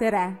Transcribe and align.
tere, 0.00 0.32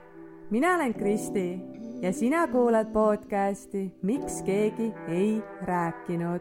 mina 0.50 0.74
olen 0.74 0.94
Kristi 0.94 1.60
ja 2.02 2.12
sina 2.12 2.46
kuulad 2.48 2.92
podcasti 2.92 3.92
Miks 4.02 4.42
keegi 4.42 4.92
ei 5.08 5.42
rääkinud. 5.62 6.40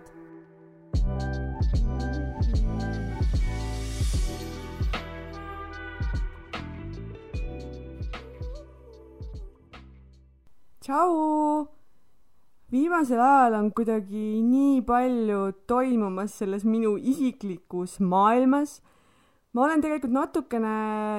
tšau. 10.80 11.68
viimasel 12.72 13.20
ajal 13.20 13.54
on 13.54 13.72
kuidagi 13.74 14.42
nii 14.42 14.82
palju 14.82 15.52
toimumas 15.68 16.38
selles 16.40 16.64
minu 16.66 16.96
isiklikus 16.96 18.00
maailmas 18.00 18.82
ma 19.54 19.66
olen 19.66 19.82
tegelikult 19.82 20.14
natukene 20.14 20.74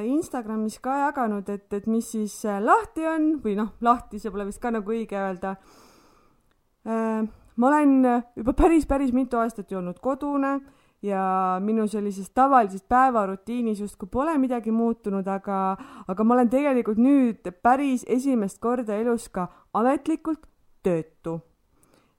Instagramis 0.07 0.79
ka 0.83 0.97
jaganud, 1.07 1.49
et, 1.49 1.67
et 1.73 1.87
mis 1.91 2.11
siis 2.15 2.35
äh, 2.47 2.61
lahti 2.63 3.07
on 3.11 3.33
või 3.43 3.57
noh, 3.59 3.75
lahti, 3.81 4.21
see 4.23 4.31
pole 4.31 4.47
vist 4.49 4.63
ka 4.63 4.73
nagu 4.75 4.95
õige 4.95 5.19
öelda. 5.19 5.57
Äh, 6.87 7.25
ma 7.57 7.73
olen 7.73 7.97
juba 8.39 8.55
päris, 8.57 8.87
päris 8.87 9.13
mitu 9.13 9.41
aastat 9.41 9.71
ju 9.71 9.81
olnud 9.81 9.99
kodune 10.01 10.59
ja 11.03 11.59
minu 11.63 11.87
sellises 11.89 12.31
tavalises 12.31 12.83
päevarutiinis 12.89 13.81
justkui 13.81 14.09
pole 14.13 14.37
midagi 14.39 14.71
muutunud, 14.71 15.27
aga, 15.29 15.77
aga 16.09 16.25
ma 16.25 16.35
olen 16.35 16.51
tegelikult 16.53 17.01
nüüd 17.01 17.53
päris 17.63 18.05
esimest 18.09 18.61
korda 18.61 18.99
elus 19.01 19.29
ka 19.33 19.49
ametlikult 19.73 20.45
töötu. 20.83 21.41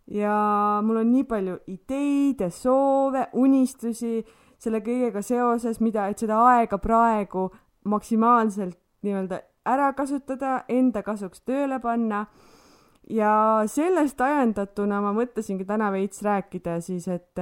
ja 0.07 0.81
mul 0.83 0.97
on 0.97 1.11
nii 1.11 1.23
palju 1.23 1.59
ideid 1.67 2.41
ja 2.41 2.49
soove, 2.49 3.27
unistusi 3.33 4.25
selle 4.61 4.81
kõigega 4.85 5.23
seoses, 5.25 5.79
mida, 5.81 6.07
et 6.11 6.21
seda 6.21 6.37
aega 6.51 6.77
praegu 6.81 7.49
maksimaalselt 7.89 8.77
nii-öelda 9.01 9.41
ära 9.65 9.91
kasutada, 9.97 10.61
enda 10.69 11.01
kasuks 11.05 11.41
tööle 11.41 11.79
panna. 11.81 12.25
ja 13.09 13.63
sellest 13.67 14.21
ajendatuna 14.21 15.01
ma 15.01 15.11
mõtlesingi 15.11 15.65
täna 15.67 15.89
veits 15.91 16.21
rääkida 16.23 16.77
siis, 16.81 17.07
et, 17.07 17.39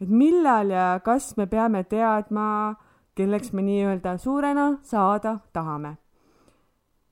et 0.00 0.08
millal 0.08 0.70
ja 0.70 1.00
kas 1.04 1.36
me 1.36 1.46
peame 1.46 1.84
teadma, 1.84 2.76
kelleks 3.14 3.52
me 3.52 3.62
nii-öelda 3.62 4.16
suurena 4.18 4.78
saada 4.82 5.38
tahame 5.52 5.96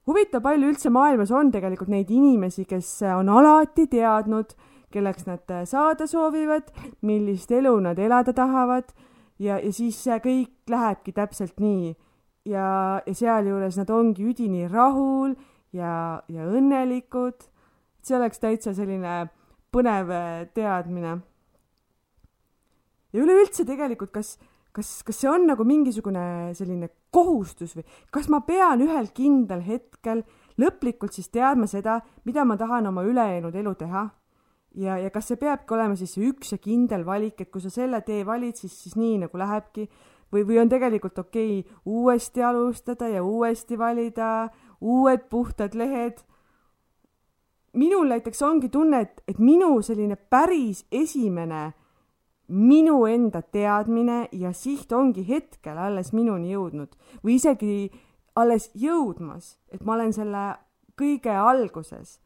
huvitav, 0.07 0.43
palju 0.43 0.73
üldse 0.73 0.91
maailmas 0.91 1.31
on 1.31 1.51
tegelikult 1.55 1.91
neid 1.93 2.11
inimesi, 2.11 2.65
kes 2.69 2.89
on 3.15 3.29
alati 3.31 3.87
teadnud, 3.91 4.55
kelleks 4.93 5.27
nad 5.27 5.53
saada 5.69 6.07
soovivad, 6.07 6.69
millist 7.07 7.53
elu 7.53 7.75
nad 7.81 7.99
elada 7.99 8.35
tahavad 8.37 8.93
ja, 9.43 9.59
ja 9.59 9.73
siis 9.75 9.99
see 10.05 10.19
kõik 10.23 10.71
lähebki 10.71 11.15
täpselt 11.17 11.59
nii. 11.63 11.93
ja, 12.49 12.67
ja 13.07 13.15
sealjuures 13.15 13.79
nad 13.79 13.91
ongi 13.91 14.27
üdini 14.27 14.69
rahul 14.71 15.35
ja, 15.75 16.23
ja 16.29 16.47
õnnelikud. 16.47 17.49
see 18.03 18.17
oleks 18.19 18.43
täitsa 18.43 18.75
selline 18.75 19.27
põnev 19.73 20.11
teadmine. 20.55 21.19
ja 23.13 23.23
üleüldse 23.25 23.67
tegelikult, 23.69 24.13
kas, 24.15 24.39
kas, 24.73 25.03
kas 25.07 25.21
see 25.21 25.31
on 25.31 25.47
nagu 25.51 25.65
mingisugune 25.65 26.55
selline 26.59 26.91
kohustus 27.13 27.77
või 27.77 27.87
kas 28.11 28.31
ma 28.33 28.41
pean 28.47 28.81
ühel 28.85 29.11
kindlal 29.15 29.63
hetkel 29.67 30.25
lõplikult 30.61 31.15
siis 31.17 31.31
teadma 31.33 31.67
seda, 31.67 32.01
mida 32.25 32.45
ma 32.45 32.57
tahan 32.57 32.87
oma 32.91 33.05
ülejäänud 33.09 33.55
elu 33.57 33.75
teha 33.79 34.09
ja, 34.75 34.97
ja 34.99 35.11
kas 35.11 35.29
see 35.31 35.41
peabki 35.41 35.75
olema 35.75 35.97
siis 35.99 36.15
üks 36.19 36.55
ja 36.55 36.59
kindel 36.63 37.05
valik, 37.07 37.41
et 37.41 37.51
kui 37.53 37.63
sa 37.63 37.71
selle 37.73 38.01
tee 38.07 38.25
valid, 38.27 38.57
siis, 38.57 38.75
siis 38.85 38.97
nii 38.97 39.23
nagu 39.27 39.39
lähebki? 39.39 39.89
Või, 40.33 40.47
või 40.49 40.63
on 40.63 40.71
tegelikult 40.73 41.19
okei 41.21 41.59
okay, 41.61 41.81
uuesti 41.85 42.43
alustada 42.43 43.09
ja 43.13 43.21
uuesti 43.25 43.77
valida 43.79 44.49
uued 44.81 45.29
puhtad 45.29 45.75
lehed. 45.75 46.23
minul 47.73 48.09
näiteks 48.09 48.43
ongi 48.43 48.69
tunne, 48.69 49.01
et, 49.01 49.23
et 49.29 49.39
minu 49.39 49.83
selline 49.83 50.17
päris 50.17 50.87
esimene 50.93 51.73
minu 52.49 53.07
enda 53.07 53.43
teadmine 53.43 54.29
ja 54.33 54.53
siht 54.53 54.93
ongi 54.93 55.25
hetkel 55.29 55.79
alles 55.79 56.13
minuni 56.13 56.53
jõudnud. 56.53 56.91
Või 57.25 57.39
isegi 57.39 57.91
alles 58.37 58.71
jõudmas, 58.75 59.57
et 59.73 59.85
ma 59.85 59.95
olen 59.95 60.13
selle 60.13 60.45
kõige 60.99 61.33
alguses 61.33 62.19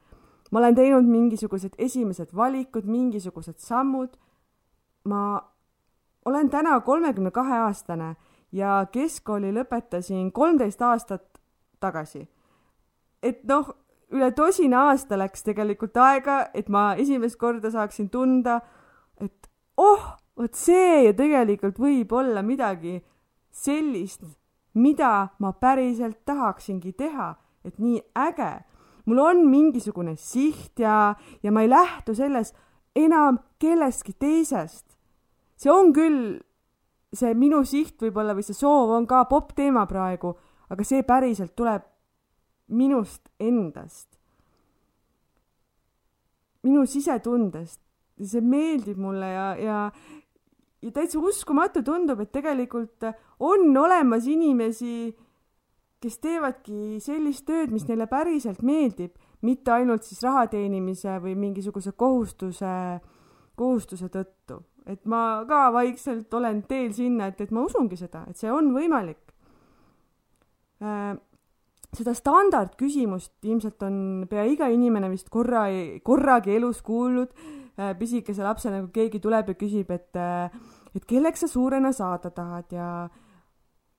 ma 0.51 0.59
olen 0.59 0.75
teinud 0.75 1.05
mingisugused 1.05 1.75
esimesed 1.79 2.34
valikud, 2.37 2.84
mingisugused 2.84 3.59
sammud. 3.59 4.17
ma 5.05 5.43
olen 6.25 6.51
täna 6.51 6.81
kolmekümne 6.81 7.31
kahe 7.31 7.59
aastane 7.59 8.17
ja 8.53 8.87
keskkooli 8.93 9.53
lõpetasin 9.55 10.33
kolmteist 10.33 10.83
aastat 10.83 11.41
tagasi. 11.81 12.29
et 13.23 13.45
noh, 13.45 13.71
üle 14.11 14.31
tosina 14.33 14.87
aasta 14.91 15.19
läks 15.19 15.43
tegelikult 15.43 15.97
aega, 15.97 16.47
et 16.55 16.69
ma 16.69 16.95
esimest 16.95 17.39
korda 17.39 17.71
saaksin 17.71 18.11
tunda, 18.11 18.61
et 19.21 19.51
oh, 19.77 20.17
vot 20.37 20.55
see 20.55 21.07
ju 21.07 21.15
tegelikult 21.17 21.78
võib 21.78 22.13
olla 22.13 22.43
midagi 22.43 23.01
sellist, 23.51 24.23
mida 24.75 25.28
ma 25.39 25.53
päriselt 25.53 26.25
tahaksingi 26.25 26.93
teha, 26.93 27.34
et 27.65 27.78
nii 27.78 28.03
äge 28.15 28.53
mul 29.06 29.22
on 29.22 29.44
mingisugune 29.50 30.17
siht 30.19 30.83
ja, 30.83 31.15
ja 31.43 31.53
ma 31.53 31.62
ei 31.62 31.71
lähtu 31.71 32.15
selles 32.15 32.53
enam 32.97 33.39
kellestki 33.59 34.17
teisest. 34.19 34.84
see 35.56 35.72
on 35.72 35.93
küll, 35.97 36.37
see 37.15 37.33
minu 37.34 37.62
siht 37.65 38.00
võib-olla 38.03 38.34
või 38.37 38.45
see 38.45 38.56
soov 38.56 38.93
on 38.97 39.06
ka 39.09 39.25
popp 39.31 39.55
teema 39.56 39.87
praegu, 39.89 40.34
aga 40.69 40.84
see 40.84 41.05
päriselt 41.06 41.55
tuleb 41.56 41.87
minust 42.69 43.31
endast. 43.41 44.09
minu 46.66 46.87
sisetundest. 46.87 47.81
see 48.21 48.41
meeldib 48.41 48.99
mulle 48.99 49.28
ja, 49.28 49.49
ja, 49.61 49.81
ja 50.83 50.91
täitsa 50.91 51.21
uskumatu 51.21 51.83
tundub, 51.84 52.21
et 52.21 52.33
tegelikult 52.33 53.06
on 53.39 53.77
olemas 53.77 54.27
inimesi 54.27 55.12
kes 56.06 56.21
teevadki 56.22 57.00
sellist 57.03 57.47
tööd, 57.49 57.72
mis 57.75 57.87
neile 57.89 58.06
päriselt 58.11 58.62
meeldib, 58.67 59.17
mitte 59.47 59.75
ainult 59.75 60.06
siis 60.06 60.22
raha 60.25 60.47
teenimise 60.53 61.19
või 61.22 61.34
mingisuguse 61.39 61.93
kohustuse, 61.99 62.72
kohustuse 63.59 64.11
tõttu. 64.12 64.62
et 64.87 65.03
ma 65.11 65.43
ka 65.49 65.72
vaikselt 65.75 66.34
olen 66.34 66.62
teel 66.62 66.93
sinna, 66.95 67.27
et, 67.27 67.41
et 67.41 67.50
ma 67.50 67.65
usungi 67.66 67.97
seda, 67.99 68.22
et 68.31 68.39
see 68.39 68.53
on 68.53 68.71
võimalik 68.71 69.33
äh, 70.78 71.16
seda 71.97 72.15
standardküsimust 72.15 73.49
ilmselt 73.50 73.83
on 73.83 73.99
pea 74.31 74.45
iga 74.47 74.69
inimene 74.71 75.11
vist 75.11 75.31
korra, 75.33 75.66
korragi 76.06 76.55
elus 76.55 76.83
kuulnud 76.87 77.34
äh, 77.34 77.97
pisikese 77.99 78.47
lapsena, 78.47 78.84
kui 78.84 78.95
keegi 79.03 79.22
tuleb 79.25 79.50
ja 79.50 79.59
küsib, 79.59 79.91
et, 79.91 80.15
äh, 80.15 80.55
et 80.95 81.05
kelleks 81.09 81.43
sa 81.43 81.50
suurena 81.50 81.91
saada 81.97 82.31
tahad 82.31 82.71
ja 82.71 82.91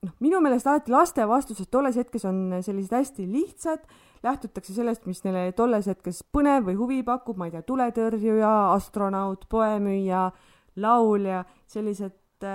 noh, 0.07 0.15
minu 0.23 0.41
meelest 0.43 0.67
alati 0.67 0.93
laste 0.93 1.25
vastused 1.27 1.69
tolles 1.73 1.97
hetkes 1.99 2.25
on 2.29 2.57
sellised 2.65 2.95
hästi 2.95 3.27
lihtsad, 3.29 3.83
lähtutakse 4.25 4.73
sellest, 4.73 5.05
mis 5.09 5.21
neile 5.25 5.51
tolles 5.57 5.87
hetkes 5.91 6.23
põnev 6.33 6.69
või 6.69 6.77
huvi 6.79 6.99
pakub, 7.07 7.37
ma 7.37 7.49
ei 7.49 7.53
tea, 7.53 7.63
tuletõrjuja, 7.67 8.53
astronaut, 8.73 9.45
poemüüja, 9.51 10.27
laulja, 10.81 11.43
sellised 11.69 12.47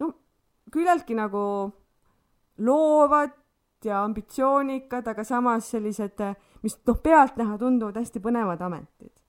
no 0.00 0.10
küllaltki 0.72 1.16
nagu 1.18 1.44
loovad 2.64 3.34
ja 3.84 4.00
ambitsioonikad, 4.06 5.06
aga 5.12 5.26
samas 5.28 5.68
sellised, 5.74 6.22
mis 6.64 6.78
noh, 6.88 7.02
pealtnäha 7.04 7.58
tunduvad 7.60 8.00
hästi 8.00 8.22
põnevad 8.24 8.64
ametid 8.64 9.23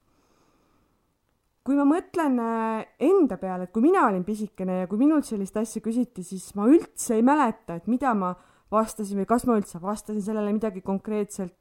kui 1.66 1.74
ma 1.74 1.84
mõtlen 1.88 2.38
äh, 2.38 2.86
enda 3.02 3.38
peale, 3.40 3.66
et 3.66 3.72
kui 3.74 3.82
mina 3.82 4.04
olin 4.06 4.22
pisikene 4.26 4.82
ja 4.84 4.90
kui 4.90 5.00
minult 5.00 5.26
sellist 5.26 5.56
asja 5.58 5.82
küsiti, 5.82 6.22
siis 6.22 6.52
ma 6.54 6.68
üldse 6.70 7.16
ei 7.16 7.24
mäleta, 7.26 7.80
et 7.80 7.88
mida 7.90 8.12
ma 8.14 8.30
vastasin 8.72 9.18
või 9.18 9.26
kas 9.28 9.46
ma 9.48 9.56
üldse 9.58 9.80
vastasin 9.82 10.22
sellele 10.22 10.52
midagi 10.54 10.82
konkreetselt. 10.86 11.56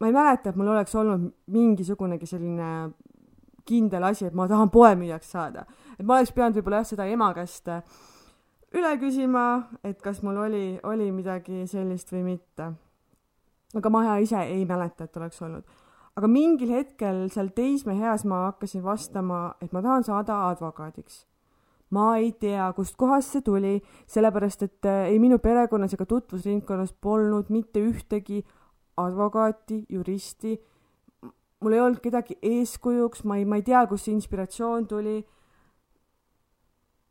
ma 0.00 0.08
ei 0.10 0.12
mäleta, 0.12 0.50
et 0.50 0.56
mul 0.58 0.72
oleks 0.72 0.94
olnud 0.98 1.28
mingisugunegi 1.54 2.26
selline 2.26 2.70
kindel 3.64 4.02
asi, 4.04 4.26
et 4.26 4.34
ma 4.34 4.48
tahan 4.50 4.70
poemüüjaks 4.74 5.30
saada. 5.30 5.66
et 5.98 6.04
ma 6.04 6.18
oleks 6.18 6.34
pidanud 6.34 6.58
võib-olla 6.58 6.82
jah, 6.82 6.90
seda 6.90 7.06
ema 7.06 7.30
käest 7.34 7.70
äh, 7.70 7.82
üle 8.74 8.96
küsima, 8.98 9.46
et 9.84 10.02
kas 10.02 10.22
mul 10.26 10.42
oli, 10.42 10.66
oli 10.82 11.12
midagi 11.14 11.68
sellist 11.70 12.10
või 12.12 12.34
mitte. 12.34 12.72
aga 13.78 13.90
ma 13.90 14.18
ise 14.18 14.42
ei 14.42 14.66
mäleta, 14.66 15.04
et 15.04 15.16
oleks 15.22 15.42
olnud 15.42 15.83
aga 16.14 16.30
mingil 16.30 16.70
hetkel 16.70 17.24
seal 17.34 17.50
teismeeas 17.54 18.24
ma 18.30 18.44
hakkasin 18.48 18.82
vastama, 18.84 19.54
et 19.62 19.72
ma 19.74 19.82
tahan 19.82 20.04
saada 20.06 20.44
advokaadiks. 20.50 21.24
ma 21.90 22.16
ei 22.18 22.32
tea, 22.32 22.72
kustkohast 22.74 23.34
see 23.36 23.42
tuli, 23.46 23.74
sellepärast 24.10 24.62
et 24.66 24.86
äh, 24.88 25.10
ei 25.12 25.18
minu 25.22 25.38
perekonnas 25.38 25.92
ega 25.94 26.06
tutvusringkonnas 26.10 26.94
polnud 27.00 27.52
mitte 27.54 27.78
ühtegi 27.78 28.40
advokaati, 28.96 29.84
juristi. 29.88 30.58
mul 31.60 31.72
ei 31.72 31.80
olnud 31.80 32.00
kedagi 32.02 32.38
eeskujuks, 32.42 33.24
ma 33.24 33.36
ei, 33.38 33.44
ma 33.44 33.56
ei 33.56 33.66
tea, 33.66 33.86
kust 33.86 34.08
see 34.08 34.14
inspiratsioon 34.14 34.86
tuli. 34.86 35.22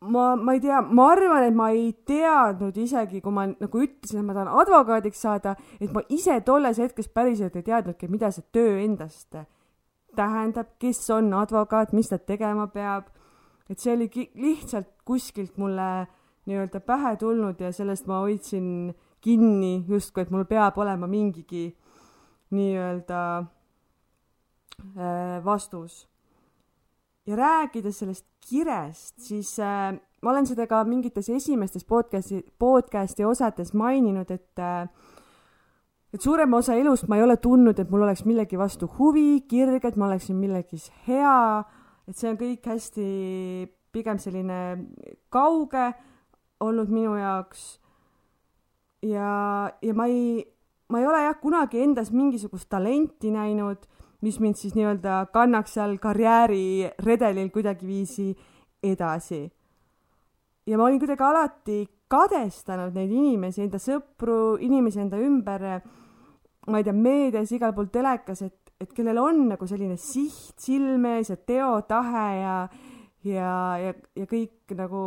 Ma, 0.09 0.35
ma 0.35 0.53
ei 0.53 0.61
tea, 0.63 0.81
ma 0.81 1.09
arvan, 1.11 1.47
et 1.47 1.55
ma 1.55 1.69
ei 1.71 1.91
teadnud 2.07 2.77
isegi, 2.77 3.21
kui 3.23 3.33
ma 3.33 3.45
nagu 3.47 3.83
ütlesin, 3.85 4.19
et 4.19 4.27
ma 4.27 4.35
tahan 4.35 4.51
advokaadiks 4.61 5.23
saada, 5.25 5.55
et 5.79 5.91
ma 5.95 6.01
ise 6.13 6.39
tolles 6.45 6.79
hetkes 6.81 7.09
päriselt 7.13 7.55
ei 7.59 7.65
teadnudki, 7.65 8.09
mida 8.11 8.31
see 8.33 8.45
töö 8.55 8.77
endast 8.83 9.37
tähendab, 10.15 10.67
kes 10.79 11.09
on 11.13 11.33
advokaat, 11.33 11.93
mis 11.93 12.09
ta 12.09 12.17
tegema 12.17 12.67
peab. 12.67 13.03
et 13.69 13.79
see 13.79 13.93
oli 13.95 14.09
lihtsalt 14.35 14.87
kuskilt 15.07 15.57
mulle 15.57 16.07
nii-öelda 16.45 16.79
pähe 16.83 17.15
tulnud 17.17 17.59
ja 17.63 17.71
sellest 17.71 18.07
ma 18.07 18.19
hoidsin 18.19 18.93
kinni 19.23 19.85
justkui, 19.87 20.23
et 20.23 20.31
mul 20.31 20.45
peab 20.45 20.77
olema 20.77 21.07
mingigi 21.07 21.77
nii-öelda 22.51 23.37
äh, 23.39 25.45
vastus 25.45 26.12
ja 27.27 27.35
rääkides 27.35 27.99
sellest 27.99 28.25
kirest, 28.49 29.19
siis 29.23 29.55
äh, 29.59 29.93
ma 30.21 30.31
olen 30.31 30.47
seda 30.47 30.67
ka 30.67 30.83
mingites 30.87 31.29
esimestes 31.31 31.85
podcast'i, 31.87 32.43
podcast'i 32.59 33.25
osades 33.25 33.73
maininud, 33.73 34.31
et 34.31 34.59
äh, 34.59 34.87
et 36.13 36.21
suurema 36.21 36.59
osa 36.61 36.75
elust 36.77 37.07
ma 37.09 37.17
ei 37.17 37.25
ole 37.25 37.37
tundnud, 37.41 37.79
et 37.79 37.89
mul 37.89 38.03
oleks 38.05 38.25
millegi 38.29 38.59
vastu 38.59 38.89
huvi, 38.99 39.43
kirg, 39.49 39.85
et 39.85 39.95
ma 39.97 40.09
oleksin 40.11 40.37
millegis 40.37 40.91
hea, 41.07 41.63
et 42.07 42.19
see 42.19 42.29
on 42.29 42.37
kõik 42.37 42.67
hästi 42.69 43.07
pigem 43.93 44.19
selline 44.21 44.59
kauge 45.33 45.87
olnud 46.63 46.91
minu 46.93 47.15
jaoks. 47.17 47.79
ja, 49.03 49.71
ja 49.81 49.93
ma 49.95 50.07
ei, 50.11 50.43
ma 50.89 51.01
ei 51.01 51.07
ole 51.07 51.23
jah 51.25 51.39
kunagi 51.41 51.81
endas 51.83 52.11
mingisugust 52.11 52.69
talenti 52.69 53.31
näinud 53.31 53.87
mis 54.23 54.39
mind 54.39 54.55
siis 54.59 54.75
nii-öelda 54.77 55.25
kannaks 55.33 55.75
seal 55.77 55.97
karjääriredelil 56.01 57.49
kuidagiviisi 57.51 58.31
edasi. 58.83 59.43
ja 60.67 60.77
ma 60.77 60.85
olin 60.87 60.99
kuidagi 60.99 61.23
alati 61.23 61.77
kadestanud 62.13 62.95
neid 62.95 63.11
inimesi, 63.11 63.65
enda 63.65 63.79
sõpru, 63.81 64.55
inimesi 64.63 65.01
enda 65.03 65.19
ümber, 65.19 65.65
ma 66.69 66.79
ei 66.79 66.85
tea, 66.85 66.95
meedias, 66.95 67.51
igal 67.51 67.73
pool 67.75 67.89
telekas, 67.91 68.43
et, 68.45 68.73
et 68.79 68.93
kellel 68.95 69.19
on 69.19 69.47
nagu 69.49 69.67
selline 69.67 69.97
siht 69.99 70.61
silme 70.61 71.17
ees 71.17 71.33
ja 71.33 71.37
teotahe 71.37 72.27
ja, 72.39 72.57
ja, 73.27 73.53
ja, 73.81 73.93
ja 74.19 74.29
kõik 74.29 74.75
nagu 74.77 75.03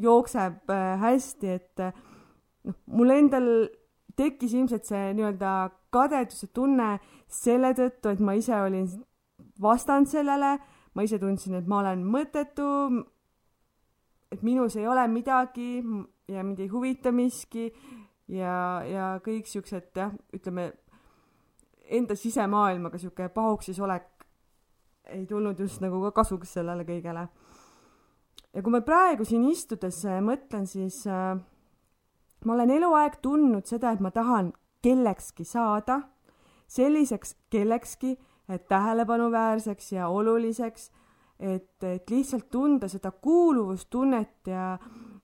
jookseb 0.00 0.72
äh, 0.72 0.94
hästi, 1.02 1.56
et 1.58 1.84
noh, 1.84 2.78
mul 2.96 3.12
endal 3.14 3.50
tekkis 4.16 4.54
ilmselt 4.54 4.86
see 4.88 5.10
nii-öelda 5.18 5.54
kadeduse 5.94 6.50
tunne 6.54 6.96
selle 7.30 7.72
tõttu, 7.78 8.12
et 8.12 8.22
ma 8.22 8.34
ise 8.38 8.56
olin 8.60 8.88
vastand 9.62 10.10
sellele, 10.10 10.56
ma 10.94 11.04
ise 11.06 11.18
tundsin, 11.22 11.58
et 11.58 11.68
ma 11.70 11.80
olen 11.82 12.02
mõttetu, 12.06 12.68
et 14.34 14.42
minus 14.42 14.76
ei 14.76 14.88
ole 14.90 15.06
midagi 15.08 15.78
ja 16.28 16.42
mind 16.42 16.64
ei 16.64 16.70
huvita 16.72 17.12
miski 17.14 17.68
ja, 18.28 18.82
ja 18.88 19.12
kõik 19.24 19.46
siuksed 19.50 19.92
jah, 19.96 20.14
ütleme 20.34 20.72
enda 21.84 22.16
sisemaailmaga 22.16 22.98
sihuke 22.98 23.28
pahuksis 23.34 23.78
olek 23.84 24.08
ei 25.12 25.26
tulnud 25.28 25.58
just 25.60 25.82
nagu 25.84 26.00
ka 26.06 26.14
kasuks 26.22 26.54
sellele 26.56 26.86
kõigele. 26.88 27.26
ja 28.54 28.62
kui 28.62 28.72
ma 28.72 28.80
praegu 28.80 29.24
siin 29.28 29.44
istudes 29.50 30.00
mõtlen, 30.24 30.66
siis 30.66 31.02
äh, 31.06 31.36
ma 32.44 32.54
olen 32.54 32.70
eluaeg 32.70 33.18
tundnud 33.22 33.66
seda, 33.68 33.92
et 33.92 34.00
ma 34.00 34.10
tahan 34.10 34.52
kellekski 34.84 35.46
saada, 35.48 36.00
selliseks 36.68 37.36
kellekski, 37.50 38.18
tähelepanuväärseks 38.68 39.92
ja 39.92 40.08
oluliseks, 40.12 40.90
et, 41.40 41.84
et 41.84 42.10
lihtsalt 42.10 42.50
tunda 42.52 42.88
seda 42.92 43.10
kuuluvustunnet 43.10 44.50
ja, 44.52 44.74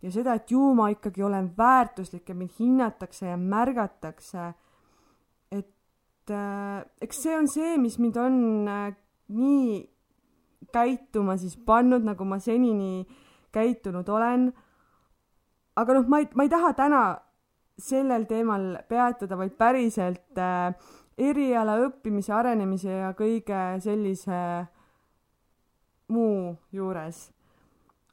ja 0.02 0.12
seda, 0.12 0.38
et 0.40 0.50
ju 0.50 0.72
ma 0.74 0.88
ikkagi 0.94 1.22
olen 1.22 1.50
väärtuslik 1.58 2.32
ja 2.32 2.34
mind 2.34 2.56
hinnatakse 2.58 3.26
ja 3.26 3.36
märgatakse. 3.36 4.52
et 5.50 6.30
äh, 6.30 6.84
eks 7.00 7.22
see 7.22 7.36
on 7.36 7.48
see, 7.48 7.76
mis 7.78 7.98
mind 7.98 8.16
on 8.16 8.68
äh, 8.68 8.96
nii 9.28 9.84
käituma 10.72 11.36
siis 11.36 11.56
pannud, 11.56 12.04
nagu 12.06 12.24
ma 12.24 12.38
senini 12.38 13.06
käitunud 13.52 14.08
olen 14.08 14.52
aga 15.76 15.96
noh, 15.96 16.06
ma 16.08 16.20
ei, 16.22 16.28
ma 16.34 16.46
ei 16.46 16.52
taha 16.52 16.72
täna 16.78 17.02
sellel 17.80 18.26
teemal 18.28 18.76
peatuda, 18.88 19.36
vaid 19.38 19.54
päriselt 19.58 20.38
äh, 20.38 20.74
eriala 21.20 21.76
õppimise, 21.86 22.32
arenemise 22.34 22.92
ja 22.92 23.12
kõige 23.18 23.60
sellise 23.84 24.40
muu 26.10 26.56
juures. 26.72 27.30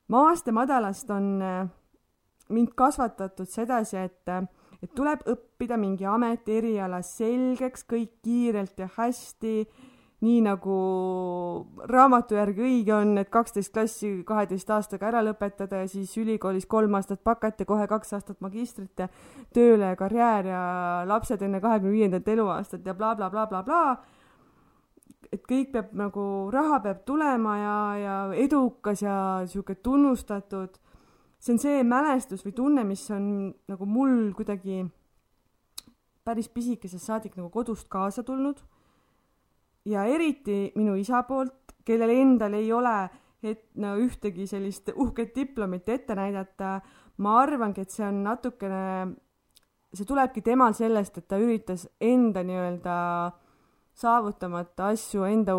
maast 0.07 0.47
ja 0.47 0.53
madalast 0.53 1.09
on 1.11 1.41
äh, 1.41 1.67
mind 2.49 2.73
kasvatatud 2.75 3.49
sedasi, 3.49 3.97
et, 3.97 4.23
äh, 4.27 4.43
et 4.83 4.93
tuleb 4.95 5.25
õppida 5.27 5.77
mingi 5.77 6.05
ameti 6.05 6.57
eriala 6.57 7.01
selgeks, 7.01 7.83
kõik 7.83 8.19
kiirelt 8.23 8.79
ja 8.79 8.89
hästi 8.97 9.67
nii 10.25 10.39
nagu 10.41 10.75
raamatu 11.91 12.37
järgi 12.39 12.63
õige 12.65 12.93
on, 12.95 13.11
et 13.21 13.29
kaksteist 13.29 13.69
klassi 13.73 14.09
kaheteist 14.25 14.69
aastaga 14.73 15.11
ära 15.11 15.21
lõpetada 15.27 15.83
ja 15.83 15.89
siis 15.91 16.15
ülikoolis 16.17 16.65
kolm 16.65 16.95
aastat 16.97 17.21
bakat 17.25 17.59
ja 17.61 17.67
kohe 17.69 17.85
kaks 17.87 18.15
aastat 18.17 18.39
magistrit 18.41 18.97
ja 18.97 19.05
tööle 19.53 19.91
ja 19.91 19.97
karjäär 19.99 20.49
ja 20.49 20.61
lapsed 21.05 21.43
enne 21.45 21.61
kahekümne 21.61 21.93
viiendat 21.93 22.31
eluaastat 22.33 22.85
ja 22.85 22.95
blablabla 22.97 23.29
bla, 23.29 23.61
bla, 23.61 23.63
bla, 23.63 23.97
bla. 23.99 25.27
et 25.31 25.43
kõik 25.45 25.69
peab 25.75 25.93
nagu, 25.93 26.25
raha 26.53 26.79
peab 26.81 27.03
tulema 27.05 27.57
ja, 27.61 27.77
ja 28.01 28.15
edukas 28.33 29.03
ja 29.05 29.17
sihuke 29.45 29.75
tunnustatud. 29.75 30.79
see 31.37 31.53
on 31.53 31.61
see 31.61 31.83
mälestus 31.83 32.41
või 32.45 32.55
tunne, 32.57 32.83
mis 32.83 33.05
on 33.11 33.53
nagu 33.69 33.85
mul 33.85 34.33
kuidagi 34.33 34.81
päris 36.25 36.49
pisikesest 36.49 37.05
saadik 37.05 37.37
nagu 37.37 37.51
kodust 37.53 37.85
kaasa 37.87 38.23
tulnud 38.23 38.65
ja 39.87 40.03
eriti 40.05 40.73
minu 40.75 40.95
isa 40.99 41.23
poolt, 41.23 41.77
kellel 41.87 42.11
endal 42.11 42.53
ei 42.59 42.71
ole 42.75 42.97
et 43.45 43.67
no 43.81 43.93
ühtegi 44.01 44.47
sellist 44.49 44.91
uhket 44.95 45.35
diplomit 45.35 45.89
ette 45.89 46.15
näidata, 46.17 46.77
ma 47.23 47.37
arvangi, 47.41 47.83
et 47.83 47.93
see 47.93 48.05
on 48.07 48.21
natukene, 48.25 48.81
see 49.93 50.07
tulebki 50.07 50.43
temal 50.45 50.75
sellest, 50.77 51.19
et 51.21 51.27
ta 51.29 51.39
üritas 51.41 51.87
enda 52.01 52.43
nii-öelda 52.45 52.95
saavutamata 53.97 54.91
asju, 54.93 55.25
enda 55.29 55.57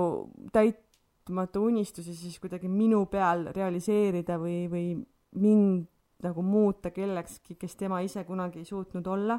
täitmata 0.54 1.62
unistusi 1.62 2.14
siis 2.14 2.38
kuidagi 2.42 2.70
minu 2.70 3.04
peal 3.10 3.48
realiseerida 3.54 4.38
või, 4.42 4.64
või 4.70 4.88
mind 5.38 5.86
nagu 6.25 6.42
muuta 6.42 6.90
kellekski, 6.90 7.54
kes 7.54 7.78
tema 7.78 8.00
ise 8.02 8.25
kunagi 8.26 8.62
ei 8.62 8.66
suutnud 8.66 9.06
olla 9.06 9.38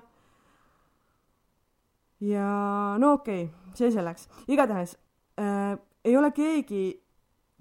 ja 2.21 2.95
no 2.99 3.13
okei 3.13 3.43
okay,, 3.43 3.75
see 3.75 3.91
selleks. 3.91 4.27
igatahes 4.47 4.97
äh, 5.39 5.77
ei 6.05 6.17
ole 6.17 6.31
keegi 6.31 6.83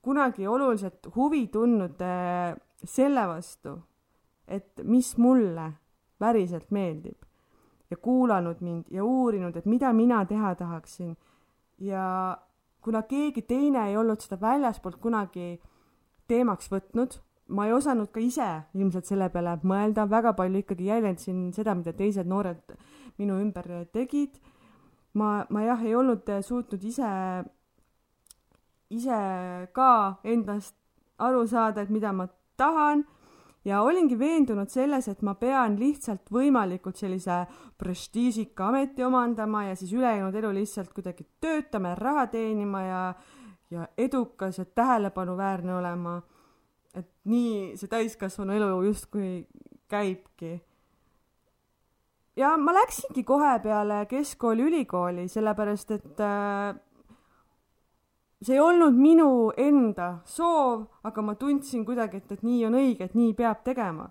kunagi 0.03 0.47
oluliselt 0.47 1.07
huvi 1.15 1.47
tundnud 1.53 2.01
äh, 2.03 2.57
selle 2.85 3.27
vastu, 3.29 3.79
et 4.49 4.83
mis 4.85 5.17
mulle 5.19 5.73
päriselt 6.19 6.71
meeldib 6.71 7.29
ja 7.91 7.97
kuulanud 7.97 8.61
mind 8.61 8.91
ja 8.91 9.05
uurinud, 9.05 9.57
et 9.57 9.67
mida 9.67 9.93
mina 9.93 10.25
teha 10.25 10.55
tahaksin. 10.55 11.17
ja 11.79 12.39
kuna 12.81 13.03
keegi 13.03 13.43
teine 13.43 13.89
ei 13.89 13.97
olnud 13.97 14.21
seda 14.21 14.41
väljaspoolt 14.41 14.97
kunagi 14.97 15.61
teemaks 16.29 16.71
võtnud, 16.73 17.19
ma 17.49 17.67
ei 17.67 17.73
osanud 17.73 18.11
ka 18.13 18.21
ise 18.21 18.49
ilmselt 18.75 19.07
selle 19.07 19.29
peale 19.33 19.57
mõelda, 19.63 20.09
väga 20.11 20.33
palju 20.37 20.63
ikkagi 20.63 20.89
jäljendasin 20.91 21.53
seda, 21.57 21.75
mida 21.75 21.93
teised 21.93 22.27
noored 22.29 22.75
minu 23.19 23.39
ümber 23.43 23.69
tegid. 23.93 24.39
Ma, 25.19 25.45
ma 25.51 25.63
jah, 25.65 25.85
ei 25.85 25.95
olnud 25.97 26.29
suutnud 26.45 26.83
ise, 26.85 27.13
ise 28.95 29.21
ka 29.75 29.93
endast 30.25 30.77
aru 31.19 31.47
saada, 31.49 31.83
et 31.83 31.91
mida 31.91 32.13
ma 32.13 32.29
tahan. 32.57 33.05
Ja 33.67 33.83
olingi 33.83 34.17
veendunud 34.17 34.71
selles, 34.71 35.09
et 35.11 35.21
ma 35.27 35.35
pean 35.37 35.75
lihtsalt 35.77 36.31
võimalikult 36.33 36.97
sellise 36.97 37.43
prestiižika 37.77 38.69
ameti 38.71 39.05
omandama 39.05 39.65
ja 39.67 39.75
siis 39.77 39.93
ülejäänud 39.93 40.35
elu 40.41 40.53
lihtsalt 40.61 40.95
kuidagi 40.95 41.27
töötama 41.43 41.93
ja 41.93 41.99
raha 41.99 42.27
teenima 42.33 42.83
ja, 42.87 43.03
ja 43.71 43.89
edukas 43.99 44.63
ja 44.63 44.65
tähelepanuväärne 44.65 45.75
olema. 45.75 46.23
et 46.95 47.11
nii 47.25 47.77
see 47.77 47.91
täiskasvanu 47.91 48.55
elu 48.57 48.83
justkui 48.89 49.47
käibki 49.89 50.57
ja 52.39 52.55
ma 52.57 52.75
läksingi 52.77 53.25
kohe 53.27 53.57
peale 53.63 54.05
keskkooli 54.11 54.69
ülikooli, 54.69 55.27
sellepärast 55.31 55.91
et 55.97 56.21
äh, 56.23 56.77
see 58.43 58.55
ei 58.55 58.63
olnud 58.63 58.95
minu 58.99 59.51
enda 59.59 60.19
soov, 60.29 60.87
aga 61.07 61.25
ma 61.25 61.35
tundsin 61.39 61.85
kuidagi, 61.87 62.23
et, 62.23 62.37
et 62.39 62.47
nii 62.47 62.63
on 62.69 62.79
õige, 62.79 63.09
et 63.09 63.17
nii 63.19 63.35
peab 63.39 63.65
tegema. 63.67 64.09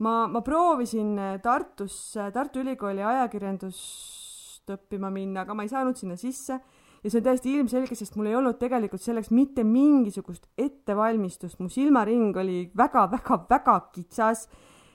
ma, 0.00 0.14
ma 0.30 0.40
proovisin 0.40 1.18
Tartusse, 1.42 2.30
Tartu 2.32 2.62
Ülikooli 2.62 3.02
ajakirjandust 3.04 4.70
õppima 4.70 5.10
minna, 5.12 5.42
aga 5.42 5.56
ma 5.56 5.66
ei 5.66 5.72
saanud 5.72 5.98
sinna 5.98 6.16
sisse. 6.16 6.60
Ja 7.00 7.08
see 7.08 7.20
on 7.20 7.24
täiesti 7.24 7.52
ilmselge, 7.56 7.96
sest 7.96 8.16
mul 8.16 8.28
ei 8.28 8.36
olnud 8.36 8.58
tegelikult 8.60 9.00
selleks 9.00 9.30
mitte 9.32 9.64
mingisugust 9.64 10.46
ettevalmistust, 10.60 11.58
mu 11.60 11.68
silmaring 11.72 12.36
oli 12.36 12.66
väga-väga-väga 12.76 13.76
kitsas 13.94 14.46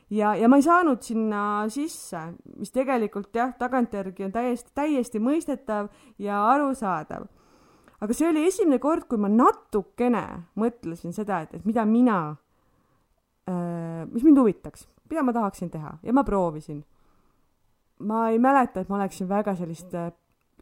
ja, 0.09 0.33
ja 0.35 0.50
ma 0.50 0.59
ei 0.59 0.65
saanud 0.65 1.01
sinna 1.05 1.41
sisse, 1.71 2.21
mis 2.59 2.74
tegelikult 2.74 3.35
jah, 3.35 3.53
tagantjärgi 3.59 4.27
on 4.27 4.33
täiesti, 4.35 4.71
täiesti 4.77 5.21
mõistetav 5.24 5.89
ja 6.21 6.41
arusaadav. 6.51 7.27
aga 8.01 8.13
see 8.13 8.27
oli 8.29 8.45
esimene 8.47 8.79
kord, 8.79 9.07
kui 9.09 9.17
ma 9.17 9.29
natukene 9.31 10.25
mõtlesin 10.59 11.13
seda, 11.15 11.41
et, 11.45 11.55
et 11.55 11.65
mida 11.65 11.85
mina 11.85 12.19
äh,, 13.50 14.03
mis 14.12 14.24
mind 14.24 14.38
huvitaks, 14.38 14.88
mida 15.09 15.24
ma 15.24 15.33
tahaksin 15.33 15.71
teha 15.74 15.97
ja 16.03 16.13
ma 16.13 16.24
proovisin. 16.24 16.83
ma 18.00 18.29
ei 18.29 18.39
mäleta, 18.39 18.81
et 18.81 18.89
ma 18.89 19.00
oleksin 19.00 19.29
väga 19.29 19.55
sellist 19.55 19.93
äh, 19.95 20.12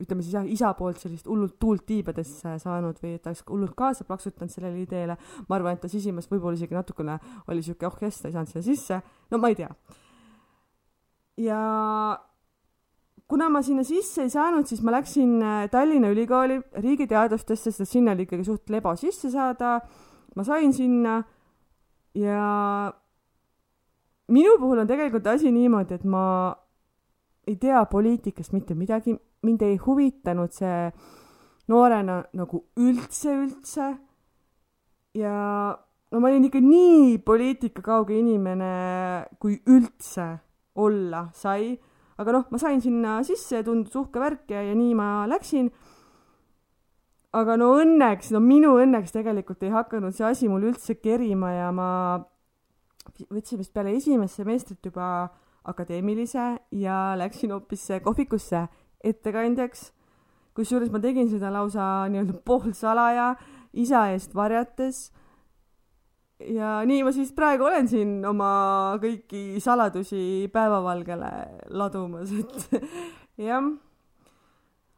ütleme 0.02 0.24
siis 0.26 0.34
jah, 0.34 0.46
isa 0.50 0.72
poolt 0.78 0.98
sellist 1.02 1.28
hullult 1.30 1.60
tuult 1.62 1.86
tiibadesse 1.86 2.56
saanud 2.62 2.98
või 3.02 3.14
et 3.18 3.22
ta 3.22 3.30
oleks 3.30 3.44
hullult 3.50 3.76
kaasa 3.78 4.06
plaksutanud 4.08 4.52
sellele 4.52 4.82
ideele. 4.82 5.18
ma 5.48 5.56
arvan, 5.56 5.78
et 5.78 5.84
ta 5.84 5.90
sisimas 5.92 6.30
võib-olla 6.32 6.58
isegi 6.58 6.74
natukene 6.74 7.20
oli 7.48 7.62
siuke, 7.62 7.86
oh 7.86 7.98
jess, 8.02 8.22
ta 8.22 8.30
ei 8.30 8.34
saanud 8.34 8.50
sinna 8.50 8.64
sisse. 8.66 9.02
no 9.32 9.38
ma 9.38 9.52
ei 9.54 9.58
tea. 9.60 9.70
ja 11.38 11.60
kuna 13.28 13.50
ma 13.50 13.62
sinna 13.62 13.84
sisse 13.86 14.26
ei 14.26 14.32
saanud, 14.34 14.66
siis 14.66 14.82
ma 14.82 14.96
läksin 14.98 15.36
äh, 15.42 15.68
Tallinna 15.70 16.10
Ülikooli 16.10 16.60
riigiteadustesse, 16.82 17.72
sest 17.72 17.92
sinna 17.92 18.16
oli 18.18 18.26
ikkagi 18.26 18.48
suht 18.48 18.74
lebo 18.74 18.96
sisse 18.96 19.30
saada. 19.30 19.80
ma 20.36 20.44
sain 20.44 20.74
sinna 20.74 21.22
ja 22.18 22.94
minu 24.34 24.58
puhul 24.58 24.82
on 24.82 24.90
tegelikult 24.90 25.28
asi 25.28 25.52
niimoodi, 25.52 25.94
et 25.94 26.04
ma 26.04 26.26
ei 27.48 27.56
tea 27.62 27.86
poliitikast 27.86 28.54
mitte 28.54 28.74
midagi 28.74 29.14
mind 29.44 29.62
ei 29.66 29.78
huvitanud 29.78 30.52
see 30.56 30.92
noorena 31.72 32.24
nagu 32.36 32.66
üldse, 32.80 33.36
üldse. 33.46 33.94
ja 35.14 35.38
no 36.12 36.20
ma 36.22 36.30
olin 36.30 36.48
ikka 36.48 36.62
nii 36.62 37.18
poliitikakauge 37.26 38.18
inimene, 38.20 38.74
kui 39.40 39.60
üldse 39.70 40.28
olla 40.76 41.28
sai. 41.34 41.74
aga 42.18 42.36
noh, 42.36 42.46
ma 42.52 42.60
sain 42.62 42.82
sinna 42.82 43.18
sisse 43.26 43.64
tundus 43.66 43.96
uhke 43.98 44.22
värk 44.22 44.52
ja, 44.54 44.62
ja 44.62 44.76
nii 44.78 44.94
ma 44.98 45.26
läksin. 45.30 45.72
aga 47.34 47.58
no 47.58 47.72
õnneks, 47.80 48.34
no 48.34 48.44
minu 48.44 48.76
õnneks 48.82 49.16
tegelikult 49.16 49.64
ei 49.66 49.74
hakanud 49.74 50.14
see 50.14 50.28
asi 50.28 50.52
mul 50.52 50.70
üldse 50.70 51.00
kerima 51.02 51.54
ja 51.54 51.72
ma 51.74 51.90
võtsin 53.30 53.60
vist 53.60 53.74
peale 53.74 53.96
esimest 53.98 54.38
semestrit 54.40 54.86
juba 54.86 55.08
akadeemilise 55.64 56.46
ja 56.78 56.98
läksin 57.18 57.54
hoopis 57.56 57.88
kohvikusse 58.04 58.68
ettekandjaks. 59.04 59.92
kusjuures 60.54 60.92
ma 60.94 61.02
tegin 61.02 61.30
seda 61.32 61.50
lausa 61.54 62.06
nii-öelda 62.14 62.38
poolsalaja, 62.46 63.34
isa 63.74 64.08
eest 64.14 64.36
varjates. 64.36 65.12
ja 66.44 66.82
nii 66.86 67.04
ma 67.06 67.14
siis 67.16 67.32
praegu 67.34 67.66
olen 67.70 67.88
siin 67.88 68.26
oma 68.26 68.98
kõiki 69.02 69.62
saladusi 69.64 70.50
päevavalgele 70.54 71.32
ladumas, 71.72 72.32
et 72.32 72.86
jah. 73.50 73.72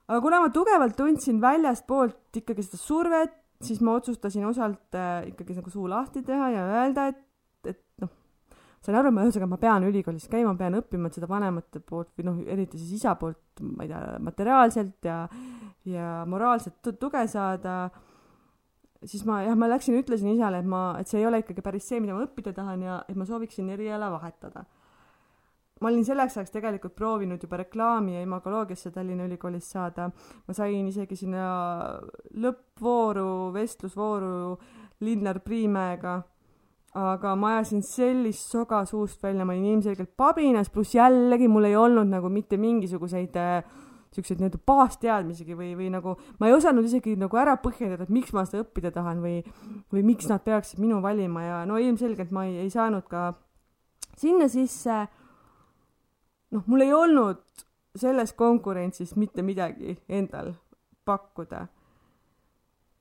aga 0.07 0.21
kuna 0.21 0.41
ma 0.41 0.49
tugevalt 0.49 0.97
tundsin 0.97 1.41
väljastpoolt 1.41 2.41
ikkagi 2.41 2.65
seda 2.65 2.81
survet, 2.81 3.37
siis 3.61 3.81
ma 3.81 3.95
otsustasin 3.99 4.45
osalt 4.45 4.97
äh, 4.97 5.27
ikkagi 5.31 5.55
nagu 5.57 5.71
suu 5.71 5.87
lahti 5.89 6.25
teha 6.25 6.49
ja 6.53 6.67
öelda, 6.81 7.07
et, 7.13 7.23
et 7.65 7.83
noh 8.01 8.11
sain 8.85 8.97
aru, 8.99 9.11
ühesõnaga 9.11 9.49
ma 9.49 9.59
pean 9.61 9.85
ülikoolis 9.87 10.27
käima, 10.31 10.53
pean 10.59 10.77
õppima 10.79 11.09
seda 11.13 11.29
vanemate 11.29 11.81
poolt 11.81 12.11
või 12.17 12.27
noh, 12.27 12.41
eriti 12.53 12.79
siis 12.79 12.99
isa 12.99 13.15
poolt, 13.19 13.61
ma 13.61 13.85
ei 13.85 13.91
tea, 13.91 14.01
materiaalselt 14.25 15.07
ja, 15.07 15.17
ja 15.89 16.09
moraalselt 16.29 16.93
tuge 17.01 17.25
saada. 17.31 17.89
siis 19.05 19.25
ma 19.25 19.41
jah, 19.45 19.57
ma 19.57 19.69
läksin, 19.69 19.97
ütlesin 20.01 20.33
isale, 20.33 20.61
et 20.63 20.69
ma, 20.69 20.95
et 20.99 21.09
see 21.09 21.19
ei 21.21 21.27
ole 21.27 21.41
ikkagi 21.43 21.61
päris 21.65 21.87
see, 21.89 21.99
mida 22.01 22.15
ma 22.15 22.25
õppida 22.25 22.53
tahan 22.53 22.81
ja 22.85 23.03
et 23.09 23.15
ma 23.15 23.25
sooviksin 23.25 23.69
eriala 23.69 24.11
vahetada. 24.13 24.65
ma 25.81 25.89
olin 25.89 26.05
selleks 26.05 26.37
ajaks 26.37 26.53
tegelikult 26.53 26.95
proovinud 26.95 27.41
juba 27.41 27.57
reklaami 27.63 28.15
ja 28.15 28.21
imagoloogiasse 28.23 28.91
Tallinna 28.91 29.25
Ülikoolis 29.25 29.71
saada. 29.71 30.11
ma 30.47 30.53
sain 30.53 30.87
isegi 30.87 31.15
sinna 31.15 31.49
lõppvooru, 32.33 33.51
vestlusvooru 33.53 34.57
Linnar 35.01 35.41
Priimäega 35.43 36.21
aga 36.95 37.33
ma 37.35 37.55
ajasin 37.55 37.81
sellist 37.83 38.51
soga 38.53 38.85
suust 38.87 39.23
välja, 39.23 39.45
ma 39.45 39.53
olin 39.53 39.73
ilmselgelt 39.73 40.13
pabinas, 40.17 40.69
pluss 40.71 40.95
jällegi 40.95 41.49
mul 41.51 41.67
ei 41.67 41.75
olnud 41.75 42.07
nagu 42.07 42.29
mitte 42.31 42.57
mingisuguseid 42.57 43.35
äh, 43.35 43.65
siukseid 44.15 44.39
nii-öelda 44.39 44.61
baasteadmisigi 44.67 45.57
või, 45.57 45.73
või 45.75 45.89
nagu 45.91 46.15
ma 46.39 46.47
ei 46.47 46.55
osanud 46.55 46.87
isegi 46.87 47.17
nagu 47.19 47.39
ära 47.39 47.57
põhjendada, 47.61 48.07
et 48.07 48.13
miks 48.15 48.31
ma 48.35 48.45
seda 48.47 48.63
õppida 48.63 48.93
tahan 48.95 49.19
või, 49.23 49.41
või 49.91 50.05
miks 50.07 50.29
nad 50.31 50.43
peaksid 50.45 50.79
minu 50.79 51.01
valima 51.03 51.43
ja 51.43 51.61
no 51.67 51.79
ilmselgelt 51.81 52.31
ma 52.35 52.45
ei, 52.47 52.61
ei 52.63 52.71
saanud 52.71 53.07
ka 53.11 53.33
sinna 54.15 54.47
sisse. 54.51 55.05
noh, 56.55 56.63
mul 56.71 56.85
ei 56.85 56.93
olnud 56.95 57.43
selles 57.95 58.33
konkurentsis 58.39 59.15
mitte 59.19 59.43
midagi 59.43 59.97
endal 60.07 60.53
pakkuda 61.05 61.65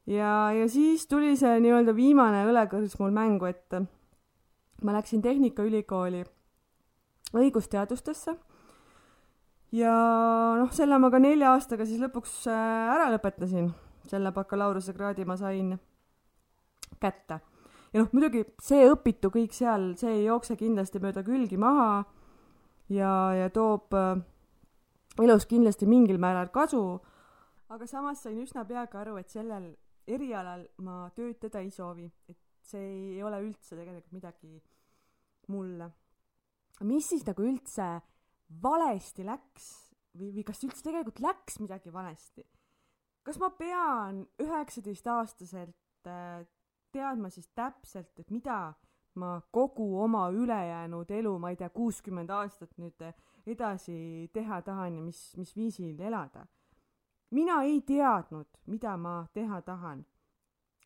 ja, 0.07 0.53
ja 0.53 0.69
siis 0.69 1.07
tuli 1.07 1.35
see 1.37 1.59
nii-öelda 1.65 1.95
viimane 1.97 2.45
õlekõrs 2.49 2.99
mul 3.01 3.15
mängu, 3.15 3.49
et 3.49 3.79
ma 4.85 4.97
läksin 4.97 5.23
Tehnikaülikooli 5.23 6.25
õigusteadustesse. 7.35 8.37
Ja 9.75 9.95
noh, 10.61 10.71
selle 10.75 10.99
ma 11.03 11.11
ka 11.11 11.19
nelja 11.19 11.55
aastaga 11.55 11.87
siis 11.89 11.99
lõpuks 12.03 12.45
äh, 12.47 12.93
ära 12.95 13.09
lõpetasin, 13.11 13.73
selle 14.07 14.31
bakalaureusekraadi 14.35 15.27
ma 15.27 15.35
sain 15.41 15.73
kätte. 17.03 17.41
ja 17.93 18.03
noh, 18.03 18.13
muidugi 18.15 18.45
see 18.63 18.85
õpitu 18.87 19.33
kõik 19.35 19.57
seal, 19.57 19.95
see 19.99 20.13
ei 20.21 20.29
jookse 20.29 20.55
kindlasti 20.61 21.03
mööda 21.03 21.25
külgi 21.27 21.59
maha 21.59 22.05
ja, 22.93 23.11
ja 23.35 23.51
toob 23.51 23.97
äh, 23.99 24.23
elus 25.27 25.47
kindlasti 25.51 25.91
mingil 25.91 26.23
määral 26.23 26.53
kasu, 26.55 27.01
aga 27.67 27.87
samas 27.91 28.23
sain 28.23 28.39
üsna 28.39 28.63
peagi 28.69 29.01
aru, 29.01 29.19
et 29.19 29.31
sellel 29.33 29.73
erialal 30.07 30.67
ma 30.85 31.09
töötada 31.17 31.63
ei 31.65 31.71
soovi, 31.75 32.07
et 32.29 32.41
see 32.65 32.85
ei 33.15 33.23
ole 33.23 33.41
üldse 33.45 33.77
tegelikult 33.77 34.13
midagi 34.17 34.63
mulle. 35.53 35.91
mis 36.81 37.09
siis 37.09 37.25
nagu 37.27 37.45
üldse 37.45 37.89
valesti 38.63 39.25
läks 39.25 39.69
või, 40.19 40.33
või 40.35 40.45
kas 40.47 40.65
üldse 40.65 40.85
tegelikult 40.87 41.21
läks 41.25 41.61
midagi 41.61 41.93
valesti? 41.93 42.45
kas 43.25 43.39
ma 43.41 43.51
pean 43.57 44.25
üheksateistaastaselt 44.43 46.09
äh, 46.09 46.45
teadma 46.93 47.31
siis 47.33 47.49
täpselt, 47.57 48.13
et 48.21 48.31
mida 48.31 48.75
ma 49.19 49.37
kogu 49.55 49.87
oma 50.03 50.29
ülejäänud 50.35 51.11
elu, 51.11 51.39
ma 51.39 51.53
ei 51.53 51.59
tea, 51.59 51.71
kuuskümmend 51.71 52.31
aastat 52.35 52.75
nüüd 52.83 53.01
edasi 53.47 54.29
teha 54.35 54.61
tahan 54.67 54.99
ja 54.99 55.03
mis, 55.05 55.21
mis 55.39 55.55
viisil 55.57 56.01
elada 56.01 56.47
mina 57.35 57.63
ei 57.63 57.81
teadnud, 57.81 58.47
mida 58.67 58.97
ma 58.97 59.27
teha 59.35 59.61
tahan. 59.63 60.05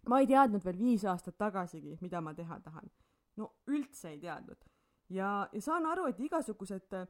ma 0.09 0.21
ei 0.23 0.27
teadnud 0.27 0.65
veel 0.65 0.79
viis 0.79 1.05
aastat 1.05 1.37
tagasigi, 1.37 1.99
mida 2.01 2.21
ma 2.21 2.35
teha 2.35 2.61
tahan. 2.61 2.91
no 3.37 3.53
üldse 3.67 4.15
ei 4.15 4.21
teadnud. 4.21 4.65
ja, 5.09 5.49
ja 5.53 5.61
saan 5.61 5.87
aru, 5.87 6.07
et 6.07 6.21
igasugused 6.21 6.95
äh, 6.95 7.09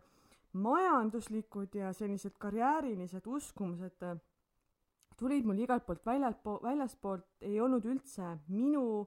majanduslikud 0.52 1.74
ja 1.74 1.92
sellised 1.92 2.38
karjäärilised 2.38 3.26
uskumused 3.26 4.02
äh, 4.02 4.18
tulid 5.18 5.46
mul 5.46 5.58
igalt 5.58 5.86
poolt 5.86 6.06
väljalt, 6.06 6.42
väljaspoolt, 6.62 7.26
ei 7.40 7.60
olnud 7.60 7.86
üldse 7.86 8.36
minu, 8.48 9.06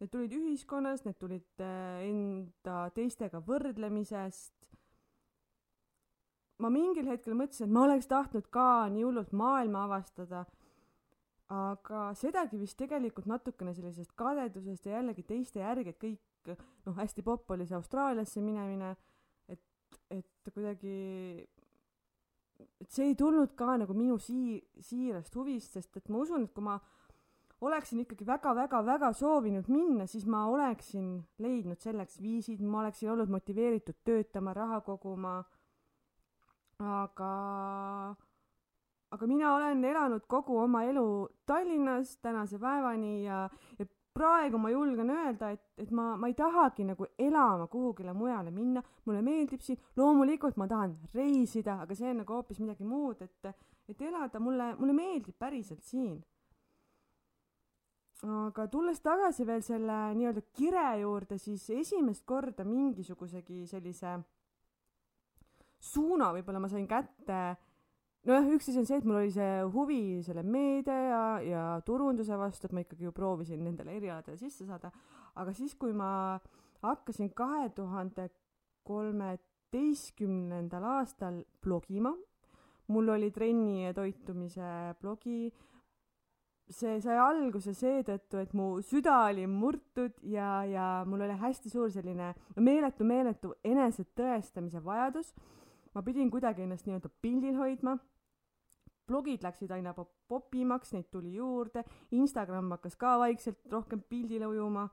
need 0.00 0.10
tulid 0.10 0.34
ühiskonnast, 0.38 1.06
need 1.06 1.18
tulid 1.18 1.62
äh, 1.62 2.02
enda 2.08 2.88
teistega 2.94 3.42
võrdlemisest 3.46 4.71
ma 6.60 6.70
mingil 6.72 7.08
hetkel 7.08 7.36
mõtlesin, 7.38 7.68
et 7.68 7.74
ma 7.74 7.86
oleks 7.86 8.08
tahtnud 8.10 8.48
ka 8.52 8.88
nii 8.92 9.06
hullult 9.06 9.32
maailma 9.36 9.86
avastada, 9.86 10.44
aga 11.52 12.10
sedagi 12.16 12.60
vist 12.60 12.78
tegelikult 12.80 13.26
natukene 13.28 13.74
sellisest 13.76 14.14
kadedusest 14.16 14.86
ja 14.88 14.98
jällegi 14.98 15.24
teiste 15.28 15.60
järgi, 15.60 15.92
et 15.92 16.00
kõik, 16.00 16.54
noh, 16.86 16.96
hästi 16.96 17.24
popp 17.26 17.50
oli 17.52 17.66
see 17.68 17.76
Austraaliasse 17.76 18.44
minemine, 18.44 18.94
et, 19.52 19.60
et 20.10 20.52
kuidagi, 20.52 20.94
et 22.80 22.88
see 22.88 23.10
ei 23.10 23.18
tulnud 23.18 23.52
ka 23.58 23.76
nagu 23.82 23.96
minu 23.96 24.16
sii-, 24.22 24.62
siirast 24.80 25.36
huvist, 25.36 25.76
sest 25.76 26.00
et 26.00 26.08
ma 26.08 26.22
usun, 26.24 26.48
et 26.48 26.54
kui 26.54 26.64
ma 26.64 26.78
oleksin 27.62 28.00
ikkagi 28.02 28.26
väga-väga-väga 28.26 29.12
soovinud 29.14 29.68
minna, 29.70 30.06
siis 30.10 30.24
ma 30.26 30.46
oleksin 30.50 31.14
leidnud 31.42 31.78
selleks 31.82 32.18
viisid, 32.22 32.62
ma 32.64 32.80
oleksin 32.82 33.12
olnud 33.12 33.30
motiveeritud 33.30 34.00
töötama, 34.04 34.54
raha 34.56 34.80
koguma 34.86 35.42
aga, 36.82 37.32
aga 39.10 39.26
mina 39.26 39.54
olen 39.54 39.84
elanud 39.84 40.26
kogu 40.28 40.58
oma 40.58 40.84
elu 40.84 41.06
Tallinnas 41.46 42.16
tänase 42.22 42.58
päevani 42.58 43.24
ja, 43.24 43.48
ja 43.78 43.86
praegu 44.12 44.58
ma 44.58 44.70
julgen 44.70 45.10
öelda, 45.10 45.52
et, 45.54 45.62
et 45.80 45.90
ma, 45.90 46.12
ma 46.20 46.28
ei 46.28 46.34
tahagi 46.36 46.84
nagu 46.84 47.06
elama 47.18 47.66
kuhugile 47.72 48.12
mujale 48.12 48.50
minna, 48.52 48.82
mulle 49.06 49.22
meeldib 49.24 49.62
siin, 49.64 49.78
loomulikult 49.96 50.58
ma 50.60 50.68
tahan 50.68 50.96
reisida, 51.14 51.78
aga 51.84 51.96
see 51.96 52.10
on 52.10 52.20
nagu 52.22 52.36
hoopis 52.36 52.60
midagi 52.60 52.84
muud, 52.84 53.22
et, 53.24 53.54
et 53.88 54.04
elada 54.04 54.40
mulle, 54.40 54.72
mulle 54.80 54.96
meeldib 54.96 55.38
päriselt 55.38 55.82
siin. 55.86 56.20
aga 58.22 58.68
tulles 58.70 59.00
tagasi 59.02 59.46
veel 59.46 59.64
selle 59.66 59.96
nii-öelda 60.14 60.44
kire 60.54 60.84
juurde, 61.00 61.38
siis 61.42 61.64
esimest 61.74 62.22
korda 62.28 62.64
mingisugusegi 62.64 63.64
sellise 63.66 64.20
suuna 65.82 66.30
võib-olla 66.36 66.60
ma 66.62 66.68
sain 66.70 66.86
kätte. 66.88 67.38
Nojah, 68.22 68.46
üks 68.54 68.68
asi 68.70 68.78
on 68.78 68.86
see, 68.86 69.00
et 69.00 69.06
mul 69.08 69.18
oli 69.18 69.32
see 69.34 69.62
huvi 69.74 70.02
selle 70.22 70.44
meedia 70.46 70.94
ja, 70.94 71.22
ja 71.42 71.62
turunduse 71.86 72.36
vastu, 72.38 72.68
et 72.68 72.74
ma 72.76 72.80
ikkagi 72.84 73.08
ju 73.08 73.12
proovisin 73.16 73.64
nendele 73.66 73.96
erialadele 73.98 74.38
sisse 74.38 74.66
saada, 74.68 74.88
aga 75.42 75.50
siis, 75.56 75.72
kui 75.74 75.92
ma 75.96 76.38
hakkasin 76.86 77.32
kahe 77.34 77.66
tuhande 77.74 78.28
kolmeteistkümnendal 78.86 80.84
aastal 81.00 81.42
blogima, 81.62 82.12
mul 82.94 83.06
oli 83.14 83.30
trenni 83.34 83.88
ja 83.88 83.92
toitumise 83.96 84.70
blogi, 85.00 85.50
see 86.72 86.98
sai 87.02 87.18
alguse 87.20 87.74
seetõttu, 87.76 88.40
et 88.42 88.52
mu 88.56 88.66
süda 88.86 89.16
oli 89.28 89.44
murtud 89.50 90.14
ja, 90.30 90.62
ja 90.68 90.86
mul 91.08 91.24
oli 91.26 91.36
hästi 91.40 91.72
suur 91.72 91.90
selline 91.92 92.32
meeletu, 92.56 93.04
meeletu 93.04 93.54
enesetõestamise 93.64 94.82
vajadus. 94.84 95.32
Ma 95.94 96.02
pidin 96.02 96.30
kuidagi 96.32 96.64
ennast 96.64 96.88
nii-öelda 96.88 97.10
pildil 97.22 97.56
hoidma. 97.58 97.96
Blogid 99.08 99.42
läksid 99.44 99.72
aina 99.74 99.92
popimaks, 100.30 100.92
neid 100.94 101.08
tuli 101.12 101.34
juurde, 101.34 101.82
Instagram 102.16 102.70
hakkas 102.76 102.96
ka 102.96 103.16
vaikselt 103.20 103.72
rohkem 103.72 104.02
pildile 104.08 104.46
ujuma. 104.48 104.86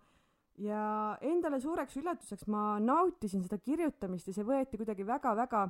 Ja 0.60 1.16
endale 1.24 1.60
suureks 1.64 1.96
üllatuseks 2.02 2.48
ma 2.52 2.80
nautisin 2.84 3.46
seda 3.46 3.62
kirjutamist 3.64 4.28
ja 4.28 4.34
see 4.36 4.48
võeti 4.48 4.80
kuidagi 4.82 5.06
väga-väga 5.08 5.70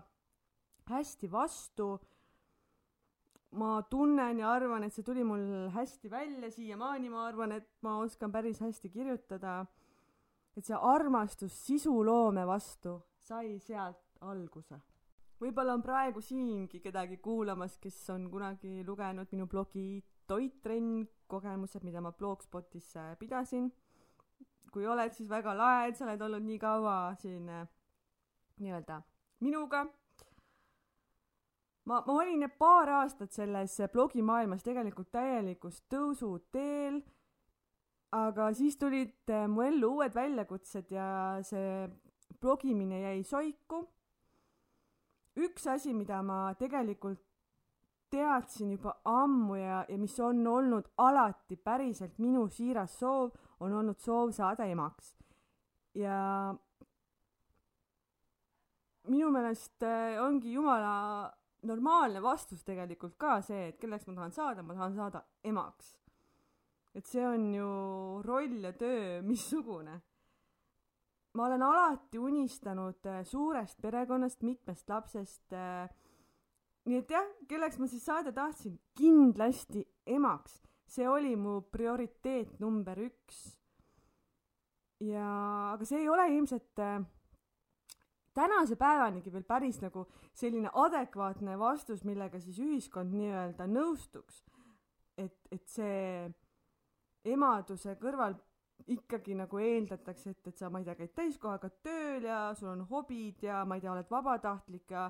hästi 0.90 1.30
vastu. 1.32 2.00
ma 3.52 3.82
tunnen 3.90 4.40
ja 4.40 4.52
arvan, 4.54 4.84
et 4.86 4.94
see 4.94 5.04
tuli 5.04 5.24
mul 5.26 5.70
hästi 5.74 6.10
välja, 6.10 6.52
siiamaani 6.54 7.10
ma 7.10 7.24
arvan, 7.26 7.52
et 7.52 7.70
ma 7.82 7.96
oskan 7.98 8.32
päris 8.32 8.62
hästi 8.62 8.90
kirjutada. 8.90 9.66
et 10.58 10.66
see 10.66 10.76
armastus 10.76 11.54
sisuloome 11.66 12.46
vastu 12.48 13.02
sai 13.18 13.60
sealt 13.60 14.18
alguse 14.22 14.82
võib-olla 15.40 15.76
on 15.78 15.84
praegu 15.84 16.22
siingi 16.24 16.82
kedagi 16.84 17.20
kuulamas, 17.24 17.78
kes 17.82 17.98
on 18.14 18.28
kunagi 18.32 18.84
lugenud 18.88 19.32
minu 19.32 19.48
blogi 19.48 20.02
Toittrenn 20.30 21.08
kogemused, 21.28 21.84
mida 21.84 22.02
ma 22.02 22.12
Blogspotis 22.12 22.94
pidasin. 23.20 23.72
kui 24.70 24.86
oled, 24.86 25.14
siis 25.18 25.30
väga 25.30 25.56
lahe, 25.58 25.88
et 25.90 25.98
sa 25.98 26.06
oled 26.06 26.22
olnud 26.22 26.44
nii 26.46 26.60
kaua 26.62 27.16
siin 27.18 27.48
äh, 27.50 27.64
nii-öelda 28.62 29.02
minuga. 29.42 29.88
ma, 31.86 32.04
ma 32.06 32.14
olin 32.14 32.46
paar 32.58 32.90
aastat 33.00 33.32
selles 33.34 33.80
blogimaailmas 33.94 34.62
tegelikult 34.64 35.10
täielikus 35.12 35.82
tõusuteel, 35.90 37.00
aga 38.12 38.52
siis 38.54 38.78
tulid 38.78 39.34
äh, 39.34 39.48
mu 39.50 39.66
ellu 39.66 39.96
uued 39.96 40.14
väljakutsed 40.14 40.92
ja 40.92 41.40
see 41.42 41.90
blogimine 42.40 43.02
jäi 43.02 43.24
soiku 43.24 43.88
üks 45.40 45.68
asi, 45.68 45.94
mida 45.94 46.22
ma 46.24 46.54
tegelikult 46.60 47.22
teadsin 48.10 48.72
juba 48.74 48.96
ammu 49.06 49.56
ja, 49.60 49.84
ja 49.90 49.98
mis 49.98 50.16
on 50.20 50.42
olnud 50.48 50.88
alati 50.98 51.56
päriselt 51.56 52.18
minu 52.18 52.48
siiras 52.50 52.98
soov, 53.00 53.32
on 53.60 53.74
olnud 53.82 54.00
soov 54.02 54.34
saada 54.36 54.66
emaks. 54.66 55.14
ja 55.94 56.18
minu 59.10 59.30
meelest 59.34 59.84
äh, 59.84 60.18
ongi 60.22 60.54
jumala 60.54 61.32
normaalne 61.70 62.22
vastus 62.24 62.64
tegelikult 62.64 63.18
ka 63.18 63.40
see, 63.46 63.70
et 63.70 63.80
kelleks 63.80 64.08
ma 64.08 64.16
tahan 64.16 64.36
saada, 64.36 64.64
ma 64.64 64.74
tahan 64.74 64.96
saada 64.96 65.24
emaks. 65.44 65.96
et 66.96 67.06
see 67.06 67.26
on 67.26 67.54
ju 67.54 67.72
roll 68.26 68.64
ja 68.64 68.74
töö 68.74 69.22
missugune 69.22 70.00
ma 71.34 71.46
olen 71.46 71.64
alati 71.64 72.18
unistanud 72.20 73.06
äh, 73.06 73.22
suurest 73.26 73.82
perekonnast, 73.82 74.42
mitmest 74.42 74.90
lapsest. 74.90 75.54
Äh, 75.54 75.90
nii 76.90 77.04
et 77.04 77.12
jah, 77.14 77.28
kelleks 77.50 77.78
ma 77.80 77.88
siis 77.88 78.06
saada 78.06 78.34
tahtsin? 78.34 78.80
kindlasti 78.98 79.86
emaks. 80.08 80.62
see 80.90 81.06
oli 81.06 81.36
mu 81.38 81.60
prioriteet 81.62 82.60
number 82.60 82.98
üks. 82.98 83.58
ja, 85.00 85.30
aga 85.76 85.86
see 85.86 86.02
ei 86.02 86.10
ole 86.10 86.26
ilmselt 86.34 86.82
äh, 86.82 87.04
tänase 88.34 88.76
päevanigi 88.76 89.32
veel 89.34 89.46
päris 89.46 89.82
nagu 89.82 90.08
selline 90.34 90.72
adekvaatne 90.74 91.60
vastus, 91.60 92.04
millega 92.04 92.40
siis 92.40 92.60
ühiskond 92.60 93.14
nii-öelda 93.14 93.68
nõustuks. 93.70 94.44
et, 95.18 95.38
et 95.52 95.68
see 95.68 96.30
emaduse 97.28 97.94
kõrval 98.02 98.38
ikkagi 98.88 99.36
nagu 99.38 99.60
eeldatakse, 99.62 100.34
et, 100.34 100.48
et 100.48 100.58
sa, 100.58 100.70
ma 100.70 100.80
ei 100.80 100.88
tea, 100.88 100.96
käid 101.00 101.16
täiskohaga 101.18 101.70
tööl 101.84 102.28
ja 102.28 102.40
sul 102.58 102.72
on 102.72 102.86
hobid 102.90 103.44
ja 103.44 103.64
ma 103.66 103.78
ei 103.78 103.84
tea, 103.84 103.92
oled 103.94 104.12
vabatahtlik 104.12 104.92
ja 104.96 105.10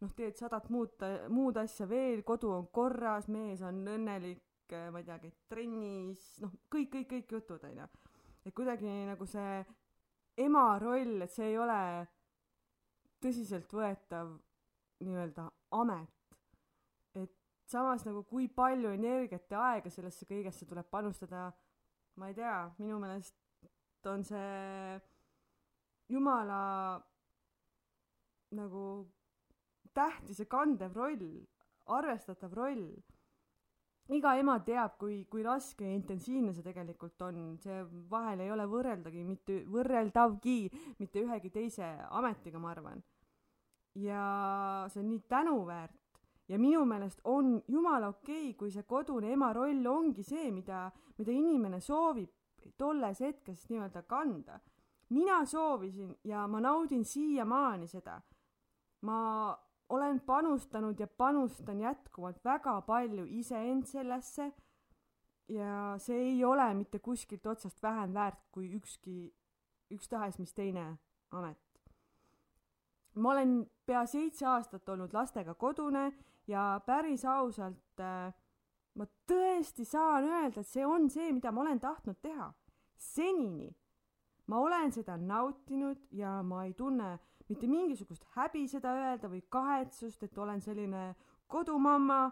noh, 0.00 0.12
teed 0.16 0.38
sadat 0.38 0.70
muud, 0.72 1.02
muud 1.32 1.58
asja 1.60 1.88
veel, 1.90 2.22
kodu 2.26 2.52
on 2.56 2.68
korras, 2.72 3.28
mees 3.28 3.62
on 3.66 3.82
õnnelik, 3.94 4.72
ma 4.92 5.02
ei 5.02 5.06
tea, 5.06 5.18
käid 5.24 5.36
trennis, 5.50 6.24
noh, 6.42 6.54
kõik, 6.72 6.90
kõik, 6.94 7.08
kõik 7.14 7.36
jutud, 7.36 7.64
onju. 7.70 7.88
et 8.46 8.54
kuidagi 8.56 8.88
nagu 9.10 9.26
see 9.28 9.60
ema 10.40 10.78
roll, 10.80 11.20
et 11.22 11.32
see 11.32 11.50
ei 11.50 11.58
ole 11.60 11.80
tõsiseltvõetav 13.20 14.32
nii-öelda 15.04 15.50
amet. 15.76 16.38
et 17.14 17.32
samas 17.68 18.04
nagu 18.06 18.22
kui 18.24 18.48
palju 18.48 18.92
energiat 18.94 19.50
ja 19.50 19.64
aega 19.72 19.90
sellesse 19.90 20.26
kõigesse 20.28 20.66
tuleb 20.68 20.88
panustada 20.90 21.50
ma 22.20 22.28
ei 22.28 22.34
tea, 22.36 22.68
minu 22.76 22.98
meelest 23.00 24.06
on 24.10 24.24
see 24.28 25.00
jumala 26.12 27.00
nagu 28.52 28.82
tähtis 29.96 30.42
ja 30.42 30.46
kandev 30.50 30.96
roll, 30.96 31.24
arvestatav 31.86 32.52
roll. 32.58 32.84
iga 34.10 34.32
ema 34.40 34.56
teab, 34.66 34.96
kui, 34.98 35.20
kui 35.30 35.44
raske 35.46 35.86
ja 35.86 35.94
intensiivne 35.94 36.52
see 36.52 36.64
tegelikult 36.66 37.22
on, 37.22 37.36
see 37.62 37.76
vahel 38.10 38.42
ei 38.42 38.50
ole 38.50 38.66
võrreldagi 38.66 39.22
mitte, 39.24 39.60
võrreldavgi 39.70 40.56
mitte 40.98 41.22
ühegi 41.22 41.52
teise 41.54 41.92
ametiga, 42.10 42.58
ma 42.58 42.72
arvan. 42.74 43.04
ja 43.94 44.24
see 44.90 45.00
on 45.04 45.08
nii 45.12 45.22
tänuväärt 45.30 45.99
ja 46.50 46.58
minu 46.58 46.82
meelest 46.84 47.20
on 47.24 47.62
jumala 47.68 48.08
okei 48.10 48.50
okay,, 48.50 48.54
kui 48.58 48.70
see 48.74 48.82
kodune 48.82 49.30
ema 49.32 49.52
roll 49.54 49.86
ongi 49.86 50.22
see, 50.26 50.50
mida, 50.50 50.88
mida 51.18 51.32
inimene 51.32 51.78
soovib 51.80 52.30
tolles 52.78 53.20
hetkes 53.20 53.68
nii-öelda 53.70 54.02
kanda. 54.02 54.60
mina 55.10 55.44
soovisin 55.46 56.14
ja 56.24 56.46
ma 56.48 56.60
naudin 56.60 57.04
siiamaani 57.04 57.86
seda. 57.86 58.20
ma 59.00 59.58
olen 59.88 60.20
panustanud 60.20 61.00
ja 61.00 61.06
panustan 61.06 61.80
jätkuvalt 61.80 62.44
väga 62.44 62.80
palju 62.80 63.24
iseend 63.28 63.86
sellesse 63.86 64.52
ja 65.48 65.94
see 65.98 66.16
ei 66.16 66.44
ole 66.44 66.74
mitte 66.74 66.98
kuskilt 66.98 67.46
otsast 67.46 67.82
vähem 67.82 68.14
väärt 68.14 68.42
kui 68.52 68.70
ükski, 68.74 69.34
ükstahes 69.90 70.38
mis 70.38 70.54
teine 70.54 70.98
amet. 71.30 71.58
ma 73.14 73.30
olen 73.30 73.70
pea 73.86 74.06
seitse 74.06 74.46
aastat 74.46 74.88
olnud 74.88 75.12
lastega 75.12 75.54
kodune 75.54 76.12
ja 76.50 76.80
päris 76.86 77.24
ausalt 77.24 78.02
äh, 78.02 78.32
ma 78.98 79.06
tõesti 79.30 79.86
saan 79.86 80.26
öelda, 80.26 80.60
et 80.60 80.68
see 80.68 80.86
on 80.86 81.08
see, 81.10 81.30
mida 81.32 81.52
ma 81.54 81.62
olen 81.64 81.80
tahtnud 81.80 82.18
teha. 82.22 82.52
senini 83.00 83.70
ma 84.50 84.58
olen 84.60 84.92
seda 84.92 85.16
nautinud 85.16 86.08
ja 86.12 86.40
ma 86.42 86.64
ei 86.66 86.74
tunne 86.74 87.14
mitte 87.48 87.66
mingisugust 87.70 88.26
häbi 88.36 88.66
seda 88.68 88.92
öelda 88.98 89.30
või 89.30 89.42
kahetsust, 89.48 90.22
et 90.22 90.38
olen 90.38 90.60
selline 90.62 91.14
kodumamma 91.50 92.30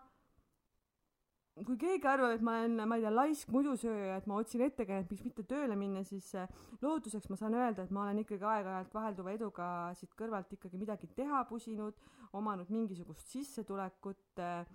kui 1.67 1.77
keegi 1.81 2.07
arvab, 2.09 2.35
et 2.37 2.43
ma 2.45 2.59
olen, 2.61 2.83
ma 2.89 2.97
ei 2.99 3.05
tea, 3.05 3.13
laisk 3.13 3.51
mudusööja, 3.55 4.19
et 4.21 4.27
ma 4.31 4.39
otsin 4.41 4.63
ettekäänet, 4.67 5.11
miks 5.11 5.25
mitte 5.27 5.45
tööle 5.49 5.77
minna, 5.79 6.03
siis 6.07 6.29
äh, 6.39 6.51
looduseks 6.83 7.29
ma 7.31 7.39
saan 7.41 7.57
öelda, 7.59 7.87
et 7.87 7.95
ma 7.95 8.05
olen 8.05 8.23
ikkagi 8.23 8.47
aeg-ajalt 8.47 8.95
vahelduva 8.95 9.35
eduga 9.35 9.69
siit 9.99 10.13
kõrvalt 10.19 10.53
ikkagi 10.57 10.81
midagi 10.81 11.09
teha 11.17 11.45
pusinud, 11.49 11.97
omanud 12.39 12.71
mingisugust 12.75 13.33
sissetulekut, 13.33 14.43
äh, 14.45 14.67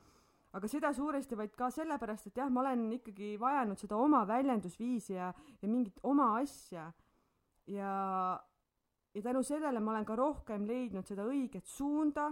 aga 0.54 0.70
seda 0.70 0.94
suuresti 0.96 1.38
vaid 1.40 1.54
ka 1.58 1.70
sellepärast, 1.74 2.30
et 2.30 2.42
jah, 2.42 2.50
ma 2.54 2.64
olen 2.66 2.88
ikkagi 3.00 3.34
vajanud 3.42 3.82
seda 3.82 4.00
oma 4.00 4.24
väljendusviisi 4.30 5.18
ja, 5.18 5.34
ja 5.62 5.70
mingit 5.70 6.02
oma 6.04 6.34
asja. 6.40 6.92
ja, 7.68 7.94
ja 9.14 9.22
tänu 9.22 9.44
sellele 9.44 9.80
ma 9.80 9.94
olen 9.94 10.06
ka 10.06 10.18
rohkem 10.20 10.66
leidnud 10.68 11.08
seda 11.08 11.26
õiget 11.30 11.70
suunda 11.70 12.32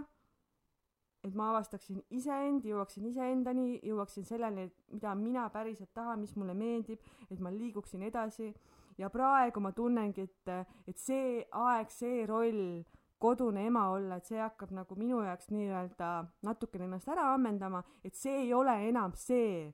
et 1.22 1.34
ma 1.38 1.50
avastaksin 1.52 2.00
iseend, 2.10 2.64
jõuaksin 2.66 3.06
iseendani, 3.06 3.76
jõuaksin 3.86 4.26
selleni, 4.26 4.66
mida 4.90 5.14
mina 5.14 5.46
päriselt 5.54 5.92
tahan, 5.94 6.20
mis 6.20 6.34
mulle 6.36 6.54
meeldib, 6.58 7.02
et 7.30 7.40
ma 7.40 7.52
liiguksin 7.54 8.02
edasi 8.02 8.50
ja 8.98 9.10
praegu 9.10 9.60
ma 9.62 9.72
tunnengi, 9.72 10.26
et, 10.26 10.50
et 10.88 10.98
see 10.98 11.44
aeg, 11.62 11.92
see 11.94 12.26
roll, 12.28 12.82
kodune 13.22 13.66
ema 13.68 13.86
olla, 13.94 14.18
et 14.18 14.26
see 14.26 14.40
hakkab 14.40 14.72
nagu 14.74 14.96
minu 14.98 15.20
jaoks 15.22 15.52
nii-öelda 15.54 16.08
natukene 16.42 16.88
ennast 16.88 17.10
ära 17.12 17.28
ammendama, 17.36 17.84
et 18.02 18.18
see 18.18 18.48
ei 18.48 18.50
ole 18.54 18.74
enam 18.88 19.14
see, 19.14 19.68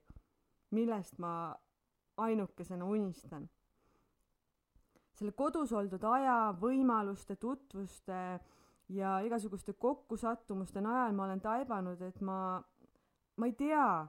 millest 0.77 1.17
ma 1.19 1.55
ainukesena 2.21 2.85
unistan. 2.85 3.49
selle 5.19 5.33
kodus 5.35 5.73
oldud 5.75 6.05
aja, 6.07 6.53
võimaluste, 6.61 7.35
tutvuste 7.43 8.39
ja 8.89 9.19
igasuguste 9.21 9.73
kokkusattumuste 9.73 10.81
najal 10.81 11.13
ma 11.13 11.25
olen 11.25 11.41
taibanud, 11.41 12.01
et 12.03 12.21
ma, 12.21 12.63
ma 13.37 13.47
ei 13.47 13.53
tea, 13.53 14.07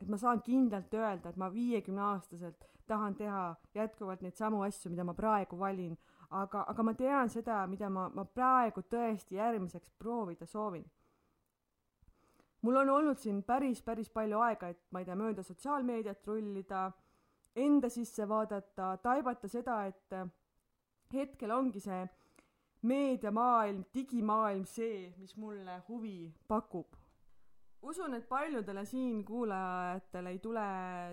et 0.00 0.08
ma 0.08 0.16
saan 0.20 0.42
kindlalt 0.42 0.94
öelda, 0.94 1.30
et 1.30 1.36
ma 1.40 1.50
viiekümne 1.52 2.02
aastaselt 2.12 2.64
tahan 2.86 3.14
teha 3.14 3.54
jätkuvalt 3.74 4.20
neid 4.22 4.36
samu 4.36 4.62
asju, 4.62 4.90
mida 4.90 5.04
ma 5.04 5.14
praegu 5.14 5.58
valin, 5.58 5.96
aga, 6.30 6.64
aga 6.68 6.82
ma 6.82 6.94
tean 6.94 7.30
seda, 7.30 7.62
mida 7.66 7.88
ma, 7.90 8.08
ma 8.14 8.24
praegu 8.24 8.84
tõesti 8.90 9.38
järgmiseks 9.38 9.92
proovida 9.98 10.46
soovin. 10.46 10.84
mul 12.64 12.76
on 12.80 12.88
olnud 12.88 13.18
siin 13.20 13.42
päris, 13.44 13.82
päris 13.82 14.08
palju 14.10 14.38
aega, 14.40 14.68
et 14.68 14.80
ma 14.90 15.00
ei 15.00 15.04
tea, 15.04 15.16
mööda 15.20 15.42
sotsiaalmeediat 15.44 16.26
rullida, 16.26 16.90
enda 17.56 17.88
sisse 17.88 18.28
vaadata, 18.28 18.96
taibata 19.02 19.48
seda, 19.48 19.84
et 19.86 20.14
hetkel 21.12 21.50
ongi 21.50 21.80
see 21.80 22.06
meediamaailm, 22.84 23.84
digimaailm 23.94 24.64
see, 24.68 25.08
mis 25.18 25.36
mulle 25.36 25.80
huvi 25.88 26.32
pakub. 26.48 26.96
usun, 27.84 28.14
et 28.16 28.28
paljudele 28.28 28.84
siin 28.88 29.24
kuulajatele 29.24 30.30
ei 30.32 30.38
tule 30.40 30.68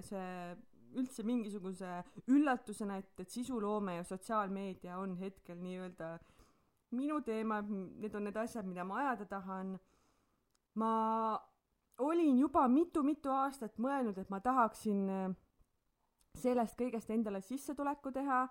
see 0.07 0.55
üldse 0.99 1.23
mingisuguse 1.23 1.89
üllatusena, 2.31 2.97
et, 2.99 3.11
et 3.19 3.29
sisuloome 3.29 3.95
ja 3.95 4.03
sotsiaalmeedia 4.07 4.97
on 4.99 5.15
hetkel 5.19 5.59
nii-öelda 5.59 6.13
minu 6.95 7.21
teema, 7.23 7.61
need 7.63 8.15
on 8.15 8.27
need 8.27 8.39
asjad, 8.39 8.67
mida 8.67 8.83
ma 8.87 8.99
ajada 9.03 9.25
tahan. 9.25 9.77
ma 10.75 10.91
olin 11.97 12.37
juba 12.39 12.67
mitu-mitu 12.71 13.29
aastat 13.31 13.77
mõelnud, 13.77 14.17
et 14.17 14.29
ma 14.29 14.39
tahaksin 14.39 15.35
sellest 16.39 16.77
kõigest 16.79 17.11
endale 17.11 17.41
sissetuleku 17.43 18.11
teha 18.15 18.45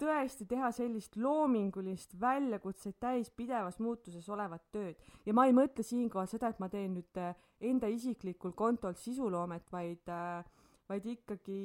tõesti 0.00 0.46
teha 0.48 0.70
sellist 0.74 1.16
loomingulist 1.16 2.16
väljakutseid 2.20 2.96
täis 3.00 3.30
pidevas 3.30 3.78
muutuses 3.78 4.28
olevat 4.28 4.64
tööd. 4.72 4.96
ja 5.26 5.34
ma 5.34 5.46
ei 5.46 5.54
mõtle 5.56 5.82
siinkohal 5.82 6.28
seda, 6.30 6.50
et 6.50 6.60
ma 6.60 6.68
teen 6.68 6.94
nüüd 6.98 7.20
äh, 7.20 7.34
enda 7.60 7.88
isiklikul 7.88 8.52
kontol 8.52 8.94
sisuloomet, 8.98 9.70
vaid 9.72 10.10
äh, 10.10 10.44
vaid 10.88 11.06
ikkagi 11.08 11.60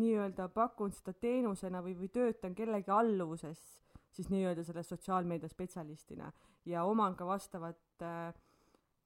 nii-öelda 0.00 0.48
pakun 0.54 0.92
seda 0.94 1.12
teenusena 1.12 1.82
või, 1.84 1.92
või 1.98 2.08
töötan 2.12 2.54
kellegi 2.56 2.90
alluvuses 2.90 3.60
siis 4.16 4.30
nii-öelda 4.32 4.64
selle 4.64 4.82
sotsiaalmeedia 4.86 5.48
spetsialistina 5.52 6.30
ja 6.66 6.84
oman 6.88 7.16
ka 7.16 7.26
vastavat, 7.28 7.82
äh, 8.02 8.32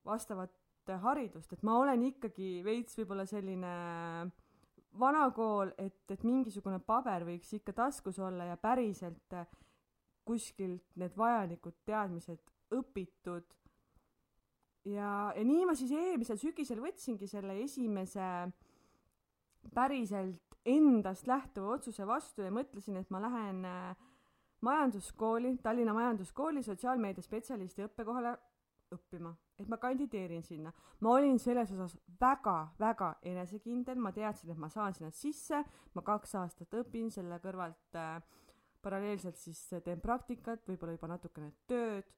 vastavat 0.07 0.55
haridust, 1.03 1.53
et 1.53 1.63
ma 1.67 1.77
olen 1.79 2.03
ikkagi 2.03 2.61
veits 2.67 2.97
võib-olla 2.99 3.27
selline 3.29 3.75
äh, 4.27 4.31
vana 4.99 5.31
kool, 5.35 5.71
et, 5.79 6.03
et 6.11 6.23
mingisugune 6.27 6.81
paber 6.83 7.25
võiks 7.29 7.53
ikka 7.55 7.75
taskus 7.77 8.19
olla 8.19 8.49
ja 8.51 8.57
päriselt 8.61 9.37
äh, 9.37 9.47
kuskilt 10.27 10.85
need 11.01 11.17
vajalikud 11.17 11.77
teadmised 11.87 12.43
õpitud. 12.75 13.47
ja, 14.85 15.33
ja 15.37 15.45
nii 15.45 15.65
ma 15.67 15.75
siis 15.79 15.93
eelmisel 15.95 16.39
sügisel 16.41 16.81
võtsingi 16.83 17.29
selle 17.29 17.59
esimese 17.63 18.27
päriselt 19.75 20.57
endast 20.65 21.27
lähtuva 21.27 21.77
otsuse 21.77 22.07
vastu 22.07 22.43
ja 22.43 22.51
mõtlesin, 22.53 22.97
et 23.01 23.11
ma 23.11 23.21
lähen 23.23 23.65
äh, 23.65 24.09
majanduskooli, 24.61 25.57
Tallinna 25.63 25.95
Majanduskooli 25.97 26.63
sotsiaalmeedia 26.63 27.25
spetsialisti 27.25 27.87
õppekohale 27.87 28.35
õppima 28.93 29.33
et 29.61 29.69
ma 29.69 29.77
kandideerin 29.81 30.43
sinna. 30.43 30.73
ma 31.01 31.15
olin 31.17 31.39
selles 31.39 31.73
osas 31.73 31.97
väga-väga 32.21 33.15
enesekindel, 33.23 33.99
ma 33.99 34.13
teadsin, 34.13 34.51
et 34.51 34.59
ma 34.59 34.69
saan 34.69 34.95
sinna 34.97 35.11
sisse, 35.11 35.63
ma 35.95 36.03
kaks 36.03 36.35
aastat 36.41 36.75
õpin 36.81 37.11
selle 37.13 37.39
kõrvalt 37.43 37.99
äh, 37.99 38.23
paralleelselt 38.83 39.37
siis 39.37 39.61
teen 39.85 40.01
praktikat, 40.01 40.65
võib-olla 40.69 40.97
juba 40.97 41.13
natukene 41.13 41.53
tööd, 41.69 42.09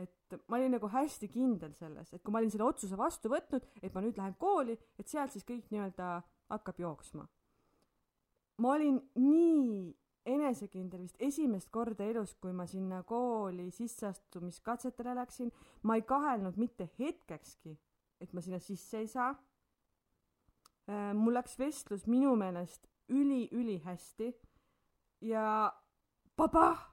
et 0.00 0.36
ma 0.48 0.58
olin 0.58 0.76
nagu 0.76 0.88
hästi 0.92 1.28
kindel 1.32 1.72
selles, 1.76 2.12
et 2.12 2.22
kui 2.22 2.32
ma 2.32 2.40
olin 2.42 2.52
selle 2.52 2.68
otsuse 2.68 2.98
vastu 2.98 3.32
võtnud, 3.32 3.66
et 3.82 3.94
ma 3.94 4.04
nüüd 4.04 4.20
lähen 4.20 4.36
kooli, 4.40 4.76
et 4.98 5.08
sealt 5.08 5.32
siis 5.34 5.46
kõik 5.48 5.70
nii-öelda 5.72 6.20
hakkab 6.52 6.80
jooksma. 6.80 7.26
ma 8.60 8.74
olin 8.76 9.00
nii 9.16 9.96
enesekindel 10.26 11.04
vist 11.04 11.16
esimest 11.22 11.70
korda 11.72 12.04
elus, 12.04 12.34
kui 12.40 12.52
ma 12.52 12.66
sinna 12.68 13.02
kooli 13.06 13.70
sisseastumiskatsetele 13.74 15.14
läksin, 15.16 15.52
ma 15.82 15.96
ei 15.96 16.02
kahelnud 16.02 16.58
mitte 16.60 16.90
hetkekski, 16.98 17.76
et 18.20 18.32
ma 18.32 18.44
sinna 18.44 18.60
sisse 18.60 19.00
ei 19.00 19.08
saa. 19.08 19.30
Äh, 20.90 21.12
mul 21.14 21.34
läks 21.34 21.58
vestlus 21.58 22.06
minu 22.10 22.34
meelest 22.36 22.88
üli-ülihästi 23.10 24.32
ja 25.20 25.72
pabah, 26.36 26.84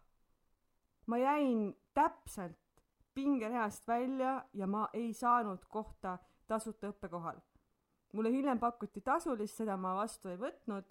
ma 1.07 1.17
jäin 1.17 1.75
täpselt 1.93 2.57
pingereast 3.13 3.87
välja 3.87 4.45
ja 4.53 4.67
ma 4.67 4.87
ei 4.93 5.13
saanud 5.13 5.65
kohta 5.69 6.17
tasuta 6.47 6.91
õppekohal. 6.91 7.39
mulle 8.13 8.31
hiljem 8.31 8.59
pakuti 8.59 9.01
tasulist, 9.01 9.57
seda 9.57 9.75
ma 9.77 9.93
vastu 9.95 10.29
ei 10.29 10.37
võtnud 10.39 10.85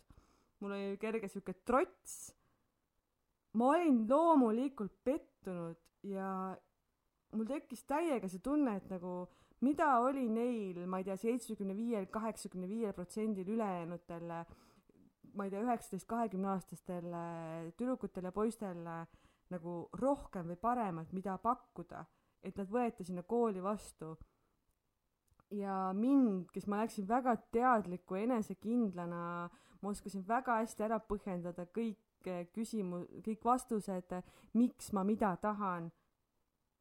mul 0.61 0.75
oli 0.77 0.99
kerge 1.01 1.29
sihuke 1.29 1.55
trots. 1.65 2.35
ma 3.57 3.73
olin 3.73 4.05
loomulikult 4.09 4.93
pettunud 5.05 5.81
ja 6.05 6.29
mul 7.33 7.49
tekkis 7.49 7.85
täiega 7.89 8.29
see 8.29 8.43
tunne, 8.45 8.77
et 8.77 8.91
nagu 8.93 9.27
mida 9.65 9.89
oli 10.05 10.27
neil, 10.29 10.83
ma 10.87 11.01
ei 11.01 11.07
tea, 11.09 11.17
seitsmekümne 11.21 11.77
viiel, 11.77 12.09
kaheksakümne 12.13 12.69
viiel 12.69 12.93
protsendil 12.97 13.49
ülejäänutel, 13.57 14.29
ma 15.37 15.47
ei 15.47 15.53
tea, 15.53 15.63
üheksateist, 15.65 16.09
kahekümne 16.11 16.53
aastastel 16.53 17.17
tüdrukutel 17.79 18.29
ja 18.29 18.35
poistel 18.37 18.83
nagu 19.53 19.75
rohkem 19.97 20.53
või 20.53 20.61
paremat, 20.61 21.13
mida 21.17 21.39
pakkuda, 21.41 22.05
et 22.45 22.57
nad 22.61 22.71
võeti 22.71 23.07
sinna 23.07 23.25
kooli 23.25 23.63
vastu 23.65 24.17
ja 25.55 25.93
mind, 25.95 26.51
kes 26.55 26.67
ma 26.67 26.81
läksin 26.83 27.07
väga 27.09 27.37
teadliku 27.55 28.19
enesekindlana, 28.19 29.49
ma 29.87 29.95
oskasin 29.95 30.27
väga 30.27 30.59
hästi 30.63 30.87
ära 30.89 30.99
põhjendada 30.99 31.69
kõik 31.71 32.29
eh, 32.29 32.45
küsimu-, 32.55 33.07
kõik 33.27 33.47
vastused, 33.47 34.19
miks 34.59 34.93
ma 34.97 35.07
mida 35.07 35.37
tahan. 35.43 35.91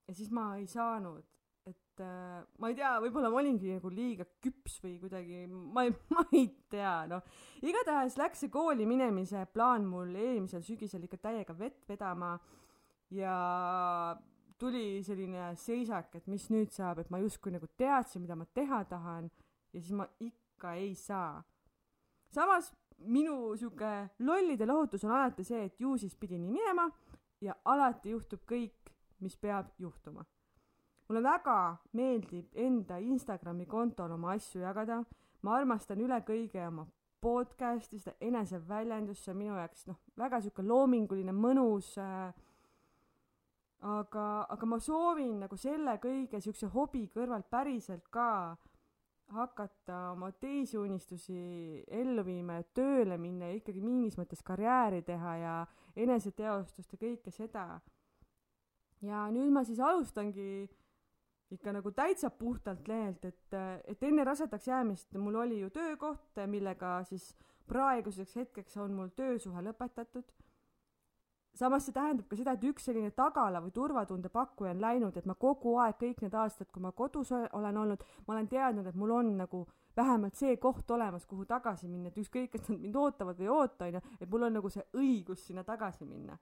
ja 0.07 0.13
siis 0.13 0.31
ma 0.33 0.51
ei 0.57 0.67
saanud, 0.69 1.23
et 1.65 2.01
äh, 2.01 2.43
ma 2.61 2.69
ei 2.69 2.75
tea, 2.77 2.91
võib-olla 3.01 3.31
ma 3.33 3.39
olingi 3.41 3.71
nagu 3.73 3.89
liiga 3.89 4.27
küps 4.43 4.77
või 4.83 4.97
kuidagi, 5.01 5.45
ma 5.49 5.85
ei, 5.87 5.93
ma 6.15 6.25
ei 6.33 6.49
tea, 6.69 6.97
noh. 7.09 7.23
igatahes 7.65 8.17
läks 8.21 8.45
see 8.45 8.53
kooli 8.53 8.85
minemise 8.89 9.45
plaan 9.53 9.87
mul 9.89 10.13
eelmisel 10.13 10.65
sügisel 10.65 11.07
ikka 11.07 11.21
täiega 11.29 11.57
vett 11.57 11.81
vedama 11.89 12.35
ja 13.13 13.35
tuli 14.57 15.03
selline 15.03 15.51
seisak, 15.59 16.13
et 16.15 16.29
mis 16.31 16.47
nüüd 16.53 16.71
saab, 16.75 17.01
et 17.01 17.11
ma 17.11 17.19
justkui 17.23 17.53
nagu 17.53 17.67
teadsin, 17.77 18.23
mida 18.23 18.37
ma 18.39 18.47
teha 18.53 18.83
tahan 18.89 19.29
ja 19.73 19.81
siis 19.81 19.91
ma 19.95 20.07
ikka 20.23 20.75
ei 20.79 20.93
saa. 20.95 21.43
samas 22.31 22.71
minu 22.97 23.55
sihuke 23.57 23.91
lollide 24.19 24.65
lohutus 24.65 25.03
on 25.03 25.11
alati 25.11 25.43
see, 25.43 25.65
et 25.65 25.79
ju 25.79 25.97
siis 25.97 26.15
pidi 26.15 26.39
nii 26.39 26.51
minema 26.51 26.89
ja 27.41 27.55
alati 27.65 28.13
juhtub 28.15 28.45
kõik, 28.47 28.91
mis 29.19 29.35
peab 29.37 29.71
juhtuma. 29.79 30.25
mulle 31.07 31.21
väga 31.23 31.77
meeldib 31.93 32.55
enda 32.55 32.97
Instagrami 32.97 33.65
kontol 33.65 34.11
oma 34.11 34.31
asju 34.33 34.61
jagada, 34.61 35.03
ma 35.41 35.55
armastan 35.55 36.01
üle 36.01 36.17
kõige 36.25 36.67
oma 36.67 36.87
podcast'i, 37.21 37.99
seda 37.99 38.15
eneseväljendust, 38.21 39.23
see 39.23 39.31
on 39.31 39.37
minu 39.37 39.55
jaoks 39.55 39.85
noh, 39.87 39.99
väga 40.17 40.41
sihuke 40.41 40.65
loominguline, 40.65 41.33
mõnus 41.33 41.93
äh, 42.01 42.33
aga, 43.85 44.25
aga 44.49 44.65
ma 44.69 44.79
soovin 44.81 45.39
nagu 45.43 45.57
selle 45.57 45.97
kõige 46.01 46.41
siukse 46.41 46.69
hobi 46.73 47.05
kõrvalt 47.13 47.49
päriselt 47.51 48.07
ka 48.13 48.55
hakata 49.33 50.11
oma 50.11 50.31
teisi 50.31 50.77
unistusi 50.77 51.83
ellu 51.87 52.23
viima 52.25 52.59
ja 52.59 52.65
tööle 52.77 53.17
minna 53.17 53.49
ja 53.49 53.57
ikkagi 53.57 53.81
mingis 53.81 54.17
mõttes 54.19 54.43
karjääri 54.45 55.01
teha 55.05 55.35
ja 55.41 55.55
eneseteostust 55.95 56.93
ja 56.93 56.99
kõike 57.01 57.33
seda. 57.33 57.81
ja 59.01 59.25
nüüd 59.31 59.51
ma 59.51 59.63
siis 59.63 59.79
alustangi 59.79 60.69
ikka 61.51 61.73
nagu 61.73 61.91
täitsa 61.91 62.29
puhtalt 62.29 62.87
lehelt, 62.87 63.25
et, 63.25 63.57
et 63.85 64.03
enne 64.03 64.23
rasedaks 64.23 64.67
jäämist 64.67 65.13
mul 65.17 65.35
oli 65.35 65.59
ju 65.59 65.69
töökoht, 65.69 66.41
millega 66.47 67.03
siis 67.03 67.35
praeguseks 67.67 68.35
hetkeks 68.35 68.77
on 68.77 68.93
mul 68.93 69.11
töösuhe 69.15 69.61
lõpetatud 69.61 70.31
samas 71.55 71.85
see 71.87 71.95
tähendab 71.95 72.27
ka 72.29 72.37
seda, 72.37 72.53
et 72.55 72.63
üks 72.67 72.85
selline 72.89 73.11
tagala 73.15 73.61
või 73.63 73.71
turvatunde 73.75 74.29
pakkuja 74.33 74.73
on 74.75 74.81
läinud, 74.83 75.17
et 75.17 75.25
ma 75.29 75.35
kogu 75.39 75.77
aeg, 75.79 75.97
kõik 76.01 76.21
need 76.25 76.35
aastad, 76.35 76.69
kui 76.71 76.83
ma 76.83 76.91
kodus 76.91 77.31
olen 77.31 77.77
olnud, 77.83 78.03
ma 78.27 78.35
olen 78.35 78.49
teadnud, 78.51 78.87
et 78.87 78.99
mul 78.99 79.13
on 79.15 79.31
nagu 79.39 79.63
vähemalt 79.95 80.35
see 80.35 80.57
koht 80.57 80.91
olemas, 80.91 81.25
kuhu 81.25 81.45
tagasi 81.47 81.87
minna, 81.87 82.11
et 82.11 82.19
ükskõik, 82.19 82.51
kas 82.51 82.67
nad 82.69 82.81
mind 82.81 82.95
ootavad 82.99 83.39
või 83.39 83.47
ei 83.47 83.53
oota, 83.53 83.87
onju, 83.87 84.03
et 84.19 84.29
mul 84.29 84.47
on 84.49 84.57
nagu 84.59 84.71
see 84.71 84.83
õigus 84.99 85.47
sinna 85.47 85.63
tagasi 85.63 86.05
minna. 86.05 86.37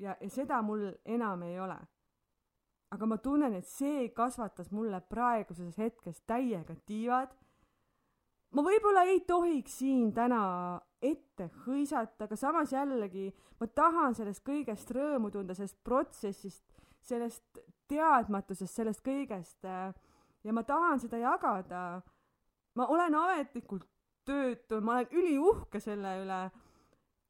ja, 0.00 0.16
ja 0.20 0.30
seda 0.30 0.62
mul 0.62 0.86
enam 1.04 1.42
ei 1.42 1.60
ole. 1.60 1.76
aga 2.90 3.06
ma 3.06 3.18
tunnen, 3.18 3.54
et 3.54 3.66
see 3.66 4.08
kasvatas 4.08 4.70
mulle 4.72 5.00
praeguses 5.00 5.76
hetkes 5.78 6.22
täiega 6.26 6.74
tiivad. 6.86 7.36
Ma 8.50 8.62
võib-olla 8.66 9.04
ei 9.06 9.20
tohiks 9.26 9.78
siin 9.78 10.12
täna 10.12 10.80
ette 11.02 11.48
hõisata, 11.64 12.26
aga 12.26 12.36
samas 12.36 12.72
jällegi 12.72 13.30
ma 13.60 13.66
tahan 13.66 14.14
sellest 14.16 14.44
kõigest 14.46 14.90
rõõmu 14.94 15.30
tunda, 15.32 15.54
sellest 15.54 15.78
protsessist, 15.84 16.64
sellest 17.02 17.60
teadmatusest, 17.90 18.74
sellest 18.74 19.04
kõigest. 19.04 19.64
Äh, 19.64 19.94
ja 20.44 20.54
ma 20.56 20.64
tahan 20.64 21.00
seda 21.00 21.20
jagada. 21.20 22.02
ma 22.74 22.86
olen 22.86 23.14
ametlikult 23.14 23.86
töötu, 24.24 24.80
ma 24.80 24.92
olen 24.92 25.08
üliuhke 25.12 25.80
selle 25.80 26.20
üle. 26.22 26.42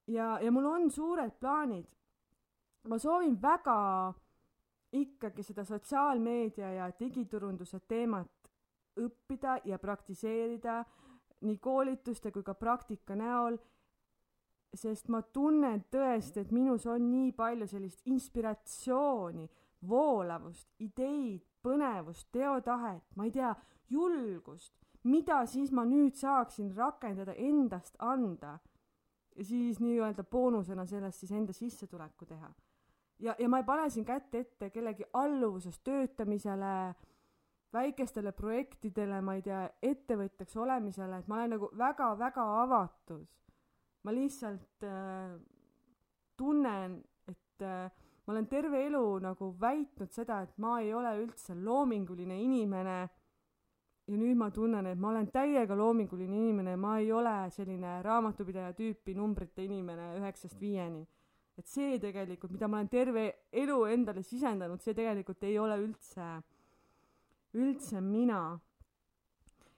ja, 0.07 0.39
ja 0.43 0.51
mul 0.51 0.67
on 0.67 0.91
suured 0.91 1.33
plaanid. 1.41 1.87
ma 2.89 2.99
soovin 2.99 3.43
väga 3.43 4.15
ikkagi 4.93 5.43
seda 5.43 5.65
sotsiaalmeedia 5.65 6.73
ja 6.73 6.91
digiturunduse 6.99 7.81
teemat 7.89 8.51
õppida 8.97 9.61
ja 9.65 9.79
praktiseerida 9.79 10.85
nii 11.41 11.59
koolituste 11.59 12.33
kui 12.33 12.43
ka 12.43 12.55
praktika 12.55 13.17
näol, 13.17 13.57
sest 14.75 15.09
ma 15.09 15.23
tunnen 15.23 15.85
tõesti, 15.91 16.45
et 16.45 16.53
minus 16.55 16.87
on 16.87 17.11
nii 17.11 17.33
palju 17.37 17.67
sellist 17.67 18.07
inspiratsiooni, 18.07 19.49
voolavust, 19.89 20.69
ideid, 20.79 21.43
põnevust, 21.63 22.29
teotahet, 22.33 23.03
ma 23.17 23.27
ei 23.27 23.33
tea, 23.35 23.55
julgust, 23.91 24.75
mida 25.11 25.41
siis 25.49 25.73
ma 25.73 25.85
nüüd 25.89 26.15
saaksin 26.15 26.71
rakendada, 26.77 27.35
endast 27.35 27.97
anda 27.99 28.59
ja 29.37 29.45
siis 29.45 29.81
nii-öelda 29.81 30.25
boonusena 30.25 30.87
sellest 30.87 31.23
siis 31.25 31.33
enda 31.33 31.53
sissetuleku 31.53 32.27
teha. 32.27 32.53
ja, 33.19 33.35
ja 33.39 33.49
ma 33.49 33.59
ei 33.59 33.65
pane 33.65 33.91
siin 33.91 34.05
kätt 34.05 34.35
ette 34.35 34.71
kellegi 34.71 35.05
alluvuses 35.13 35.79
töötamisele 35.81 36.95
väikestele 37.73 38.33
projektidele, 38.33 39.21
ma 39.23 39.37
ei 39.39 39.45
tea, 39.47 39.63
ettevõtjaks 39.83 40.57
olemisele, 40.59 41.21
et 41.21 41.29
ma 41.31 41.39
olen 41.39 41.57
nagu 41.57 41.71
väga-väga 41.79 42.47
avatud. 42.65 43.27
ma 44.03 44.13
lihtsalt 44.17 44.85
äh, 44.89 45.37
tunnen, 46.37 46.95
et 47.29 47.63
äh, 47.63 47.91
ma 48.25 48.33
olen 48.33 48.47
terve 48.49 48.79
elu 48.87 49.05
nagu 49.21 49.51
väitnud 49.61 50.13
seda, 50.13 50.41
et 50.43 50.55
ma 50.59 50.79
ei 50.81 50.95
ole 50.95 51.13
üldse 51.23 51.55
loominguline 51.55 52.43
inimene. 52.43 52.99
ja 54.11 54.17
nüüd 54.19 54.37
ma 54.37 54.51
tunnen, 54.51 54.87
et 54.87 54.99
ma 54.99 55.11
olen 55.13 55.29
täiega 55.31 55.77
loominguline 55.77 56.37
inimene, 56.37 56.77
ma 56.77 56.99
ei 56.99 57.13
ole 57.13 57.51
selline 57.55 58.01
raamatupidaja 58.03 58.73
tüüpi 58.75 59.15
numbrite 59.15 59.65
inimene 59.65 60.17
üheksast 60.19 60.59
viieni. 60.61 61.07
et 61.59 61.67
see 61.69 61.99
tegelikult, 62.01 62.53
mida 62.53 62.69
ma 62.69 62.79
olen 62.79 62.89
terve 62.89 63.25
elu 63.53 63.85
endale 63.85 64.23
sisendanud, 64.23 64.81
see 64.81 64.95
tegelikult 64.95 65.45
ei 65.45 65.59
ole 65.59 65.77
üldse 65.83 66.41
üldse 67.55 68.01
mina. 68.01 68.61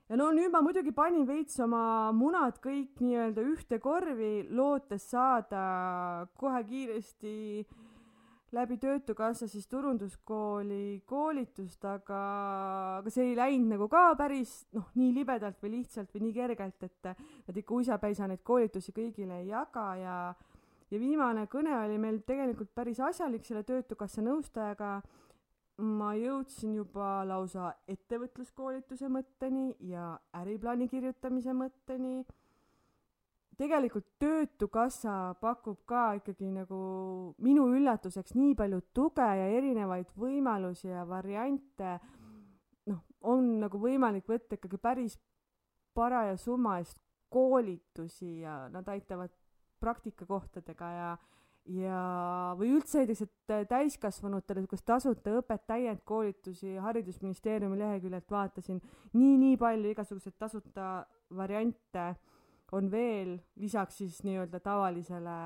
ja 0.09 0.17
no 0.17 0.29
nüüd 0.35 0.53
ma 0.53 0.61
muidugi 0.61 0.93
panin 0.93 1.25
veits 1.29 1.57
oma 1.65 2.13
munad 2.13 2.59
kõik 2.61 3.01
nii-öelda 3.01 3.45
ühte 3.49 3.79
korvi, 3.81 4.43
lootes 4.51 5.09
saada 5.11 6.27
kohe 6.37 6.61
kiiresti 6.69 7.33
läbi 8.53 8.77
Töötukassa 8.77 9.49
siis 9.49 9.65
turunduskooli 9.67 11.03
koolitust, 11.09 11.85
aga, 11.89 12.21
aga 12.99 13.13
see 13.13 13.31
ei 13.31 13.37
läinud 13.39 13.73
nagu 13.73 13.89
ka 13.89 14.11
päris 14.19 14.67
noh, 14.77 14.91
nii 15.01 15.15
libedalt 15.17 15.63
või 15.65 15.79
lihtsalt 15.79 16.13
või 16.13 16.27
nii 16.27 16.35
kergelt, 16.37 16.85
et 16.85 17.13
nad 17.49 17.57
ikka 17.57 17.79
uisapäisa 17.79 18.29
neid 18.29 18.45
koolitusi 18.45 18.93
kõigile 18.93 19.41
ei 19.41 19.49
jaga 19.55 19.87
ja 19.97 20.17
ja 20.93 21.01
viimane 21.01 21.47
kõne 21.49 21.73
oli 21.79 21.97
meil 21.97 22.21
tegelikult 22.29 22.75
päris 22.77 23.01
asjalik 23.01 23.47
selle 23.47 23.65
Töötukassa 23.65 24.21
nõustajaga 24.25 24.99
ma 25.83 26.13
jõudsin 26.15 26.77
juba 26.77 27.23
lausa 27.27 27.73
ettevõtluskoolituse 27.91 29.09
mõtteni 29.11 29.73
ja 29.91 30.13
äriplaani 30.39 30.89
kirjutamise 30.89 31.55
mõtteni. 31.57 32.25
tegelikult 33.59 34.07
Töötukassa 34.19 35.35
pakub 35.41 35.83
ka 35.87 36.15
ikkagi 36.19 36.51
nagu 36.51 37.35
minu 37.39 37.67
üllatuseks 37.75 38.35
nii 38.35 38.55
palju 38.55 38.81
tuge 38.95 39.27
ja 39.27 39.49
erinevaid 39.59 40.07
võimalusi 40.17 40.89
ja 40.89 41.05
variante. 41.09 41.99
noh, 42.87 43.03
on 43.21 43.61
nagu 43.61 43.79
võimalik 43.79 44.27
võtta 44.27 44.55
ikkagi 44.55 44.79
päris 44.79 45.19
paraja 45.95 46.37
summa 46.37 46.79
eest 46.79 46.99
koolitusi 47.29 48.41
ja 48.41 48.69
nad 48.69 48.89
aitavad 48.89 49.31
praktikakohtadega 49.81 50.91
ja 50.91 51.17
ja, 51.71 52.01
või 52.59 52.73
üldse 52.77 53.03
näiteks, 53.03 53.23
et 53.27 53.55
äh, 53.55 53.65
täiskasvanutele 53.71 54.63
niisugust 54.63 54.87
tasuta 54.89 55.35
õpet, 55.39 55.65
täiendkoolitusi 55.71 56.77
Haridusministeeriumi 56.83 57.79
leheküljelt 57.79 58.31
vaatasin, 58.31 58.81
nii-nii 59.15 59.57
palju 59.61 59.93
igasuguseid 59.95 60.39
tasuta 60.39 60.93
variante 61.37 62.13
on 62.73 62.89
veel, 62.91 63.37
lisaks 63.61 64.01
siis 64.01 64.23
nii-öelda 64.25 64.61
tavalisele 64.65 65.37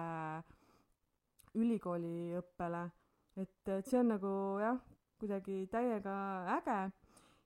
ülikooliõppele. 1.56 2.84
et, 3.36 3.68
et 3.68 3.88
see 3.88 3.98
on 4.00 4.14
nagu 4.14 4.30
jah, 4.62 4.78
kuidagi 5.20 5.66
täiega 5.72 6.14
äge 6.58 6.78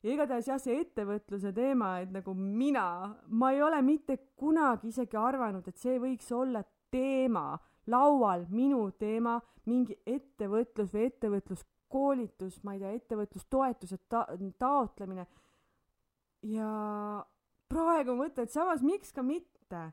ja 0.03 0.13
igatahes 0.15 0.49
jah, 0.49 0.61
see 0.61 0.79
ettevõtluse 0.85 1.53
teema, 1.57 1.99
et 2.05 2.13
nagu 2.13 2.35
mina, 2.35 3.17
ma 3.27 3.51
ei 3.55 3.63
ole 3.63 3.81
mitte 3.83 4.17
kunagi 4.37 4.93
isegi 4.93 5.19
arvanud, 5.19 5.67
et 5.67 5.81
see 5.81 5.99
võiks 6.03 6.31
olla 6.35 6.63
teema 6.91 7.59
laual 7.91 8.47
minu 8.51 8.91
teema, 8.99 9.39
mingi 9.67 9.97
ettevõtlus 10.07 10.93
või 10.95 11.09
ettevõtluskoolitus, 11.11 12.61
ma 12.65 12.75
ei 12.75 12.83
tea, 12.83 12.95
ettevõtlustoetuse 12.99 13.99
ta-, 14.09 14.27
taotlemine. 14.59 15.27
ja 16.43 16.71
praegu 17.71 18.17
mõtlen, 18.19 18.49
et 18.49 18.55
samas 18.55 18.83
miks 18.83 19.13
ka 19.13 19.23
mitte. 19.23 19.91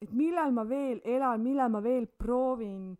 et 0.00 0.12
millal 0.12 0.52
ma 0.52 0.66
veel 0.68 1.00
elan, 1.04 1.40
millal 1.42 1.70
ma 1.72 1.82
veel 1.82 2.06
proovin. 2.06 2.96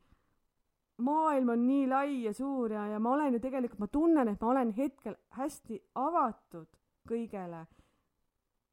maailm 0.96 1.48
on 1.52 1.66
nii 1.66 1.87
lai 1.87 2.22
ja 2.24 2.33
suur 2.33 2.72
ja, 2.72 2.87
ja 2.87 2.98
ma 2.98 3.12
olen 3.12 3.35
ju 3.35 3.40
tegelikult, 3.40 3.79
ma 3.79 3.87
tunnen, 3.87 4.29
et 4.29 4.40
ma 4.40 4.48
olen 4.48 4.72
hetkel 4.72 5.16
hästi 5.37 5.83
avatud 5.94 6.68
kõigele 7.09 7.66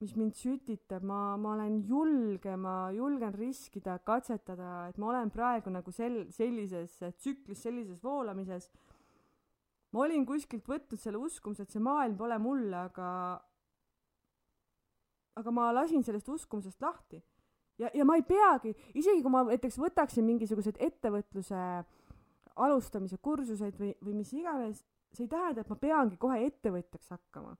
mis 0.03 0.15
mind 0.19 0.35
sütitab, 0.35 1.03
ma, 1.07 1.37
ma 1.39 1.53
olen 1.55 1.77
julge, 1.87 2.55
ma 2.59 2.91
julgen 2.91 3.31
riskida, 3.37 3.95
katsetada, 4.03 4.89
et 4.91 4.99
ma 4.99 5.09
olen 5.13 5.31
praegu 5.31 5.71
nagu 5.71 5.93
sel-, 5.95 6.25
sellises 6.35 6.97
tsüklis, 6.99 7.61
sellises 7.63 8.03
voolamises. 8.03 8.69
ma 9.93 10.03
olin 10.03 10.25
kuskilt 10.25 10.67
võtnud 10.67 10.99
selle 10.99 11.21
uskumuse, 11.21 11.63
et 11.63 11.71
see 11.71 11.83
maailm 11.83 12.17
pole 12.17 12.37
mulle, 12.41 12.79
aga, 12.89 13.07
aga 15.39 15.53
ma 15.53 15.69
lasin 15.77 16.03
sellest 16.03 16.31
uskumusest 16.35 16.81
lahti. 16.83 17.21
ja, 17.79 17.91
ja 17.93 18.03
ma 18.05 18.17
ei 18.19 18.25
peagi, 18.27 18.75
isegi 18.93 19.23
kui 19.23 19.31
ma 19.31 19.45
näiteks 19.47 19.79
võtaksin 19.79 20.27
mingisuguseid 20.27 20.81
ettevõtluse 20.83 21.61
alustamise 22.53 23.17
kursuseid 23.17 23.79
või, 23.79 23.95
või 24.03 24.19
mis 24.19 24.33
iganes, 24.35 24.83
see 25.13 25.29
ei 25.29 25.31
tähenda, 25.31 25.63
et 25.63 25.71
ma 25.71 25.79
peangi 25.79 26.19
kohe 26.19 26.43
ettevõtjaks 26.49 27.15
hakkama 27.15 27.55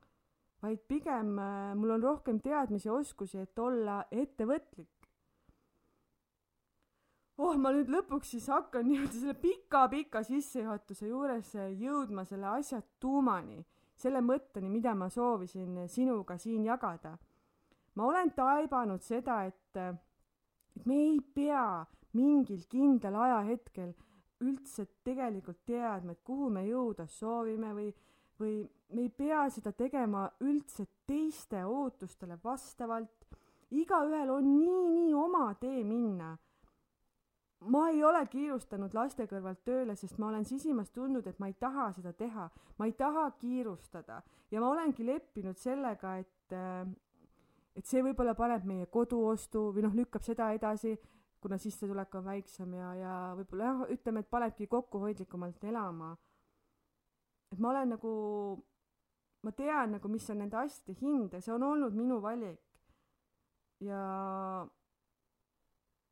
vaid 0.63 0.79
pigem 0.87 1.37
äh, 1.39 1.73
mul 1.75 1.97
on 1.97 2.03
rohkem 2.03 2.39
teadmisi 2.39 2.87
ja 2.87 2.95
oskusi, 2.95 3.41
et 3.43 3.59
olla 3.59 4.03
ettevõtlik. 4.11 4.89
oh, 7.37 7.57
ma 7.57 7.73
nüüd 7.75 7.89
lõpuks 7.91 8.35
siis 8.35 8.47
hakkan 8.47 8.85
nii-öelda 8.89 9.19
selle 9.19 9.35
pika-pika 9.41 10.23
sissejuhatuse 10.23 11.09
juures 11.09 11.53
jõudma 11.79 12.25
selle 12.29 12.47
asja 12.53 12.81
tuumani, 12.99 13.59
selle 13.95 14.21
mõtteni, 14.23 14.69
mida 14.69 14.93
ma 14.95 15.09
soovisin 15.09 15.83
sinuga 15.89 16.37
siin 16.37 16.63
jagada. 16.65 17.17
ma 17.95 18.07
olen 18.07 18.31
taibanud 18.31 19.03
seda, 19.03 19.43
et, 19.45 19.77
et 20.75 20.85
me 20.85 20.95
ei 21.09 21.19
pea 21.35 21.83
mingil 22.13 22.63
kindlal 22.69 23.19
ajahetkel 23.25 23.93
üldse 24.43 24.85
tegelikult 25.03 25.63
teadma, 25.65 26.13
et 26.13 26.23
kuhu 26.23 26.49
me 26.49 26.65
jõuda 26.67 27.07
soovime 27.09 27.73
või 27.75 27.91
või 28.39 28.63
me 28.93 29.05
ei 29.05 29.09
pea 29.09 29.45
seda 29.53 29.71
tegema 29.75 30.27
üldse 30.41 30.85
teiste 31.07 31.63
ootustele 31.65 32.37
vastavalt. 32.43 33.27
igaühel 33.73 34.29
on 34.29 34.49
nii-nii 34.57 35.13
oma 35.13 35.53
tee 35.59 35.83
minna. 35.83 36.37
ma 37.63 37.89
ei 37.89 38.03
ole 38.03 38.25
kiirustanud 38.27 38.93
laste 38.93 39.25
kõrvalt 39.25 39.63
tööle, 39.63 39.95
sest 39.95 40.17
ma 40.19 40.27
olen 40.27 40.45
sisimas 40.45 40.89
tundnud, 40.91 41.27
et 41.27 41.39
ma 41.39 41.47
ei 41.47 41.53
taha 41.53 41.91
seda 41.93 42.13
teha, 42.13 42.49
ma 42.77 42.85
ei 42.85 42.91
taha 42.91 43.31
kiirustada 43.31 44.21
ja 44.51 44.59
ma 44.59 44.69
olengi 44.69 45.05
leppinud 45.05 45.57
sellega, 45.57 46.17
et, 46.17 46.55
et 47.75 47.85
see 47.85 48.03
võib-olla 48.03 48.35
paneb 48.35 48.65
meie 48.65 48.85
koduostu 48.85 49.71
või 49.73 49.87
noh, 49.87 49.95
lükkab 49.95 50.23
seda 50.23 50.51
edasi 50.53 50.97
kuna 51.43 51.57
sissetulek 51.59 52.15
on 52.15 52.23
väiksem 52.25 52.75
ja, 52.77 52.89
ja 52.95 53.13
võib-olla 53.35 53.65
jah, 53.67 53.81
ütleme, 53.91 54.23
et 54.23 54.29
panebki 54.31 54.67
kokkuhoidlikumalt 54.71 55.65
elama. 55.67 56.13
Et 57.53 57.59
ma 57.61 57.69
olen 57.71 57.93
nagu, 57.95 58.13
ma 59.45 59.53
tean 59.55 59.97
nagu, 59.97 60.09
mis 60.11 60.29
on 60.33 60.41
nende 60.41 60.57
asjade 60.57 60.97
hind 61.01 61.35
ja 61.35 61.41
see 61.41 61.53
on 61.53 61.63
olnud 61.69 61.95
minu 61.97 62.19
valik. 62.21 62.61
ja 63.83 64.03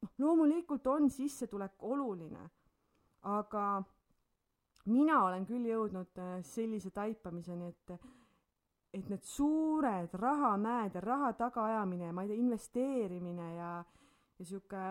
noh, 0.02 0.12
loomulikult 0.20 0.88
on 0.92 1.10
sissetulek 1.10 1.84
oluline, 1.88 2.50
aga 3.22 3.66
mina 4.92 5.22
olen 5.28 5.46
küll 5.46 5.70
jõudnud 5.70 6.18
äh, 6.20 6.40
sellise 6.44 6.92
taipamiseni, 6.92 7.70
et 7.70 7.96
et 8.92 9.08
need 9.08 9.24
suured 9.24 10.12
rahamäed 10.20 10.98
ja 10.98 11.02
raha 11.02 11.30
tagaajamine 11.40 12.10
ja 12.10 12.14
ma 12.14 12.26
ei 12.26 12.34
tea, 12.34 12.42
investeerimine 12.44 13.54
ja 13.56 13.70
ja 14.42 14.46
sihuke, 14.46 14.84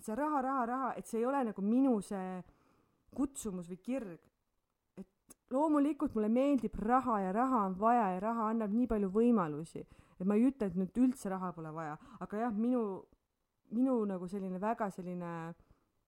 see 0.00 0.14
raha, 0.16 0.40
raha, 0.42 0.66
raha, 0.66 0.92
et 0.96 1.06
see 1.06 1.20
ei 1.20 1.26
ole 1.28 1.42
nagu 1.44 1.62
minu 1.62 1.98
see 2.02 2.38
kutsumus 3.14 3.68
või 3.68 3.80
kirg. 3.84 4.30
Loomulikult 5.52 6.14
mulle 6.14 6.30
meeldib 6.32 6.76
raha 6.80 7.20
ja 7.20 7.32
raha 7.32 7.64
on 7.68 7.76
vaja 7.78 8.08
ja 8.14 8.20
raha 8.20 8.48
annab 8.52 8.72
nii 8.72 8.86
palju 8.90 9.10
võimalusi, 9.12 9.84
et 10.18 10.26
ma 10.26 10.38
ei 10.38 10.48
ütle, 10.48 10.70
et 10.70 10.78
nüüd 10.78 11.02
üldse 11.06 11.32
raha 11.32 11.52
pole 11.52 11.72
vaja, 11.74 11.98
aga 12.24 12.46
jah, 12.46 12.54
minu, 12.54 13.04
minu 13.74 13.98
nagu 14.08 14.28
selline 14.30 14.60
väga 14.60 14.90
selline, 14.94 15.32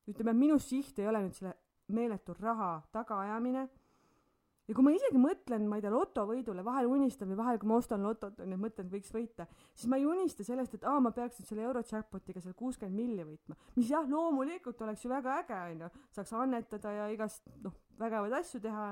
ütleme, 0.09 0.37
minu 0.37 0.59
siht 0.62 0.99
ei 0.99 1.09
ole 1.11 1.27
nüüd 1.27 1.37
selle 1.37 1.57
meeletu 1.88 2.35
raha 2.40 2.79
tagaajamine. 2.94 3.66
Ja 4.66 4.75
kui 4.75 4.83
ma 4.83 4.90
isegi 4.90 5.18
mõtlen, 5.22 5.62
ma 5.70 5.77
ei 5.79 5.83
tea, 5.85 5.92
lotovõidule, 5.94 6.64
vahel 6.66 6.88
unistan 6.90 7.29
või 7.31 7.37
vahel, 7.38 7.59
kui 7.62 7.68
ma 7.70 7.77
ostan 7.79 8.03
lotot, 8.03 8.40
on 8.42 8.51
ju, 8.51 8.57
mõtlen, 8.59 8.88
et 8.88 8.96
võiks 8.96 9.12
võita, 9.14 9.46
siis 9.70 9.87
ma 9.87 10.01
ei 10.01 10.09
unista 10.11 10.42
sellest, 10.42 10.75
et 10.75 10.87
aa, 10.90 10.99
ma 10.99 11.12
peaks 11.14 11.38
nüüd 11.38 11.46
selle 11.53 11.62
Eurojackpotiga 11.68 12.42
seal 12.42 12.57
kuuskümmend 12.59 12.99
milli 12.99 13.22
võitma. 13.29 13.55
mis 13.77 13.92
jah, 13.92 14.09
loomulikult 14.11 14.83
oleks 14.83 15.05
ju 15.07 15.12
väga 15.12 15.37
äge, 15.44 15.61
on 15.70 15.85
ju, 15.85 15.90
saaks 16.18 16.35
annetada 16.35 16.96
ja 16.96 17.07
igast, 17.14 17.46
noh, 17.62 17.79
vägevaid 18.01 18.35
asju 18.40 18.59
teha, 18.66 18.88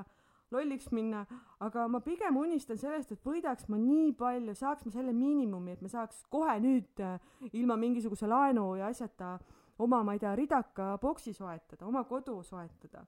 lolliks 0.53 0.91
minna, 0.93 1.25
aga 1.65 1.89
ma 1.89 2.01
pigem 2.05 2.37
unistan 2.37 2.79
sellest, 2.79 3.13
et 3.13 3.25
võidaks 3.25 3.69
ma 3.69 3.79
nii 3.81 4.13
palju, 4.19 4.55
saaks 4.55 4.85
ma 4.87 4.93
selle 4.95 5.13
miinimumi, 5.17 5.73
et 5.73 5.83
me 5.83 5.89
saaks 5.89 6.25
kohe 6.31 6.59
nüüd 6.63 7.01
äh, 7.03 7.19
ilma 7.53 7.77
mingisuguse 7.81 8.29
laenu 8.31 8.75
ja 8.79 8.93
asjata 8.93 9.39
oma, 9.79 10.03
ma 10.05 10.15
ei 10.15 10.23
tea, 10.23 10.35
ridaka 10.39 10.95
boksi 11.03 11.33
soetada, 11.35 11.87
oma 11.87 12.05
kodu 12.09 12.43
soetada 12.43 13.05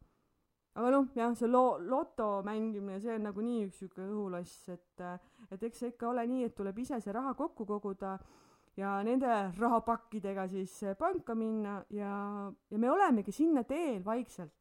aga 0.76 0.90
noh, 0.92 1.06
jah, 1.16 1.32
see 1.36 1.48
lo-, 1.48 1.78
loto 1.80 2.42
mängimine, 2.44 2.98
see 3.00 3.14
on 3.16 3.24
nagunii 3.24 3.62
üks 3.66 3.80
sihuke 3.80 4.04
õhuloss, 4.04 4.66
et, 4.74 5.04
et 5.48 5.62
eks 5.68 5.80
see 5.82 5.94
ikka 5.94 6.10
ole 6.10 6.26
nii, 6.28 6.50
et 6.50 6.56
tuleb 6.56 6.82
ise 6.82 7.00
see 7.00 7.14
raha 7.16 7.32
kokku 7.38 7.64
koguda 7.68 8.16
ja 8.76 8.98
nende 9.06 9.30
rahapakkidega 9.56 10.44
siis 10.52 10.74
panka 11.00 11.34
minna 11.34 11.78
ja, 11.96 12.12
ja 12.70 12.78
me 12.78 12.92
olemegi 12.92 13.32
sinna 13.32 13.64
teel 13.64 14.04
vaikselt 14.04 14.52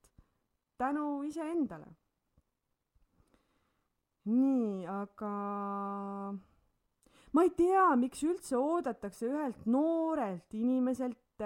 tänu 0.80 1.24
iseendale. 1.28 1.92
Nii, 4.26 4.86
aga 4.90 5.32
ma 7.36 7.44
ei 7.44 7.52
tea, 7.58 7.88
miks 8.00 8.24
üldse 8.26 8.58
oodatakse 8.58 9.28
ühelt 9.30 9.66
noorelt 9.70 10.54
inimeselt 10.56 11.44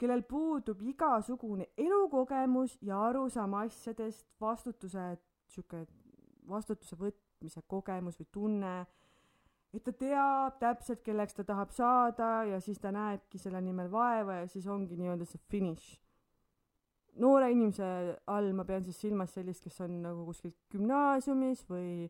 kellel 0.00 0.22
puudub 0.24 0.80
igasugune 0.82 1.66
elukogemus 1.76 2.78
ja 2.86 3.00
arusaam 3.10 3.54
asjadest, 3.60 4.24
vastutuse, 4.40 5.18
sihuke 5.52 5.84
vastutuse 6.48 6.96
võtmise 6.96 7.62
kogemus 7.68 8.16
või 8.20 8.28
tunne, 8.32 8.74
et 9.76 9.84
ta 9.84 9.92
teab 9.92 10.56
täpselt, 10.62 11.02
kelleks 11.04 11.36
ta 11.36 11.44
tahab 11.46 11.74
saada 11.74 12.30
ja 12.48 12.60
siis 12.64 12.80
ta 12.80 12.92
näebki 12.94 13.38
selle 13.38 13.60
nimel 13.62 13.90
vaeva 13.92 14.40
ja 14.40 14.48
siis 14.48 14.66
ongi 14.66 14.96
nii-öelda 14.98 15.28
see 15.28 15.42
finiš. 15.52 15.92
Noore 17.18 17.50
inimese 17.50 17.86
all 18.30 18.52
ma 18.54 18.64
pean 18.64 18.84
siis 18.84 19.00
silmas 19.00 19.34
sellist, 19.34 19.64
kes 19.64 19.80
on 19.84 20.00
nagu 20.04 20.24
kuskil 20.28 20.52
gümnaasiumis 20.72 21.64
või, 21.68 22.08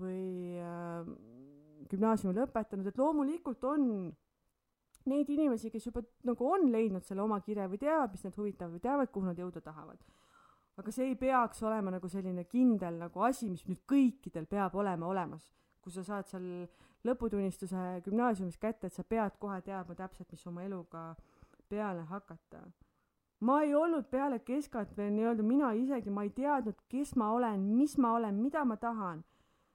või 0.00 0.58
äh, 0.60 1.08
gümnaasiumi 1.90 2.36
lõpetanud, 2.38 2.88
et 2.88 2.98
loomulikult 2.98 3.64
on 3.68 3.88
neid 5.10 5.28
inimesi, 5.28 5.70
kes 5.70 5.88
juba 5.90 6.02
nagu 6.24 6.46
on 6.48 6.70
leidnud 6.72 7.04
selle 7.04 7.24
oma 7.24 7.40
kirja 7.44 7.68
või 7.68 7.80
teavad, 7.80 8.14
mis 8.14 8.24
neid 8.24 8.38
huvitab 8.40 8.72
või 8.72 8.84
teavad, 8.84 9.10
kuhu 9.12 9.28
nad 9.28 9.40
jõuda 9.40 9.60
tahavad. 9.64 10.00
aga 10.76 10.90
see 10.90 11.06
ei 11.06 11.14
peaks 11.14 11.62
olema 11.62 11.92
nagu 11.94 12.08
selline 12.10 12.44
kindel 12.50 12.96
nagu 12.98 13.20
asi, 13.22 13.50
mis 13.50 13.62
nüüd 13.68 13.84
kõikidel 13.86 14.46
peab 14.50 14.74
olema 14.74 15.06
olemas. 15.06 15.50
kui 15.80 15.92
sa 15.92 16.02
saad 16.02 16.26
seal 16.26 16.66
lõputunnistuse 17.04 18.00
gümnaasiumis 18.04 18.56
kätte, 18.58 18.86
et 18.86 18.92
sa 18.92 19.04
pead 19.04 19.36
kohe 19.38 19.60
teadma 19.60 19.94
täpselt, 19.94 20.30
mis 20.32 20.46
oma 20.46 20.64
eluga 20.64 21.14
peale 21.68 22.02
hakata. 22.08 22.64
Ma 23.40 23.62
ei 23.62 23.74
olnud 23.74 24.06
peale 24.10 24.38
keskat 24.38 24.96
veel 24.96 25.12
nii-öelda, 25.12 25.42
mina 25.42 25.72
isegi, 25.72 26.10
ma 26.10 26.22
ei 26.22 26.30
teadnud, 26.30 26.76
kes 26.88 27.16
ma 27.16 27.32
olen, 27.32 27.60
mis 27.76 27.98
ma 27.98 28.14
olen, 28.16 28.34
mida 28.40 28.64
ma 28.64 28.76
tahan 28.76 29.24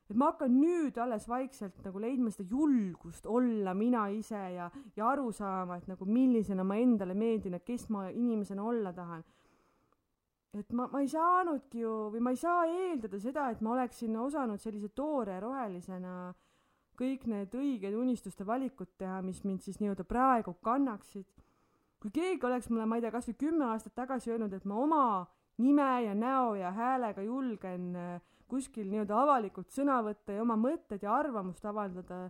et 0.09 0.17
ma 0.17 0.31
hakkan 0.31 0.55
nüüd 0.57 0.97
alles 0.97 1.27
vaikselt 1.29 1.83
nagu 1.85 2.01
leidma 2.01 2.31
seda 2.33 2.47
julgust 2.49 3.27
olla 3.29 3.75
mina 3.77 4.07
ise 4.09 4.39
ja, 4.55 4.69
ja 4.97 5.09
aru 5.11 5.29
saama, 5.31 5.77
et 5.77 5.89
nagu 5.89 6.05
millisena 6.09 6.65
ma 6.65 6.79
endale 6.81 7.13
meeldin 7.13 7.59
ja 7.59 7.61
kes 7.61 7.89
ma 7.93 8.07
inimesena 8.09 8.63
olla 8.65 8.93
tahan. 8.93 9.23
et 10.57 10.71
ma, 10.73 10.87
ma 10.89 11.03
ei 11.03 11.07
saanudki 11.07 11.83
ju 11.83 11.93
või 12.15 12.23
ma 12.25 12.33
ei 12.33 12.39
saa 12.41 12.65
eeldada 12.65 13.19
seda, 13.21 13.51
et 13.53 13.61
ma 13.61 13.75
oleksin 13.75 14.17
osanud 14.17 14.57
sellise 14.57 14.89
toore 14.97 15.37
rohelisena 15.39 16.33
kõik 16.97 17.27
need 17.29 17.53
õiged 17.55 17.93
unistuste 17.95 18.43
valikud 18.47 18.89
teha, 18.97 19.21
mis 19.21 19.43
mind 19.45 19.61
siis 19.63 19.77
nii-öelda 19.79 20.03
praegu 20.09 20.55
kannaksid. 20.65 21.27
Kui 21.99 22.11
keegi 22.15 22.45
oleks 22.47 22.69
mulle, 22.69 22.85
ma 22.87 22.97
ei 22.97 23.03
tea, 23.03 23.11
kasvõi 23.11 23.35
kümme 23.39 23.65
aastat 23.73 23.95
tagasi 23.97 24.31
öelnud, 24.31 24.53
et 24.55 24.65
ma 24.65 24.79
oma 24.79 25.03
nime 25.59 25.89
ja 26.05 26.15
näo 26.15 26.53
ja 26.55 26.71
häälega 26.71 27.23
julgen 27.25 27.95
äh, 27.95 28.21
kuskil 28.49 28.87
nii-öelda 28.89 29.17
avalikult 29.19 29.73
sõna 29.73 29.99
võtta 30.05 30.33
ja 30.35 30.43
oma 30.43 30.55
mõtted 30.59 31.03
ja 31.03 31.13
arvamust 31.19 31.65
avaldada, 31.69 32.29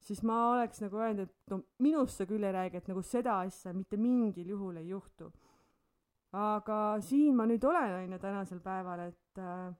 siis 0.00 0.22
ma 0.26 0.38
oleks 0.52 0.80
nagu 0.84 1.02
öelnud, 1.02 1.28
et 1.28 1.52
no 1.52 1.60
minust 1.84 2.20
sa 2.20 2.26
küll 2.28 2.46
ei 2.46 2.54
räägi, 2.54 2.80
et 2.80 2.88
nagu 2.88 3.02
seda 3.04 3.40
asja 3.44 3.74
mitte 3.76 3.98
mingil 4.00 4.54
juhul 4.54 4.78
ei 4.80 4.88
juhtu. 4.94 5.30
aga 6.32 6.98
siin 7.00 7.36
ma 7.36 7.46
nüüd 7.48 7.64
olen, 7.64 7.94
on 7.96 8.12
ju, 8.12 8.18
tänasel 8.20 8.60
päeval, 8.60 9.06
et, 9.08 9.38
äh, 9.40 9.72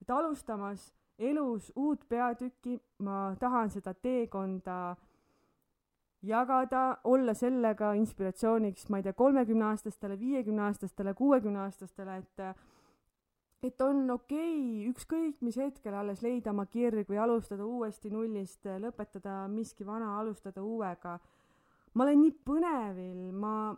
et 0.00 0.10
alustamas 0.10 0.92
elus 1.18 1.72
uut 1.76 2.06
peatükki, 2.08 2.78
ma 3.04 3.34
tahan 3.40 3.70
seda 3.70 3.92
teekonda 3.94 4.96
jagada, 6.22 6.98
olla 7.04 7.34
sellega 7.34 7.92
inspiratsiooniks, 7.98 8.88
ma 8.90 8.98
ei 8.98 9.06
tea, 9.06 9.12
kolmekümneaastastele, 9.12 10.18
viiekümneaastastele, 10.18 11.14
kuuekümneaastastele, 11.14 12.16
et 12.16 12.44
et 13.62 13.80
on 13.82 14.04
okei 14.10 14.52
okay, 14.54 14.90
ükskõik 14.92 15.40
mis 15.42 15.56
hetkel 15.58 15.94
alles 15.98 16.20
leida 16.22 16.52
oma 16.52 16.68
kirg 16.70 17.08
või 17.10 17.18
alustada 17.18 17.64
uuesti 17.66 18.10
nullist, 18.10 18.62
lõpetada 18.62 19.48
miski 19.50 19.86
vana, 19.86 20.12
alustada 20.20 20.62
uuega. 20.62 21.18
ma 21.94 22.04
olen 22.04 22.20
nii 22.20 22.34
põnevil, 22.46 23.32
ma 23.32 23.74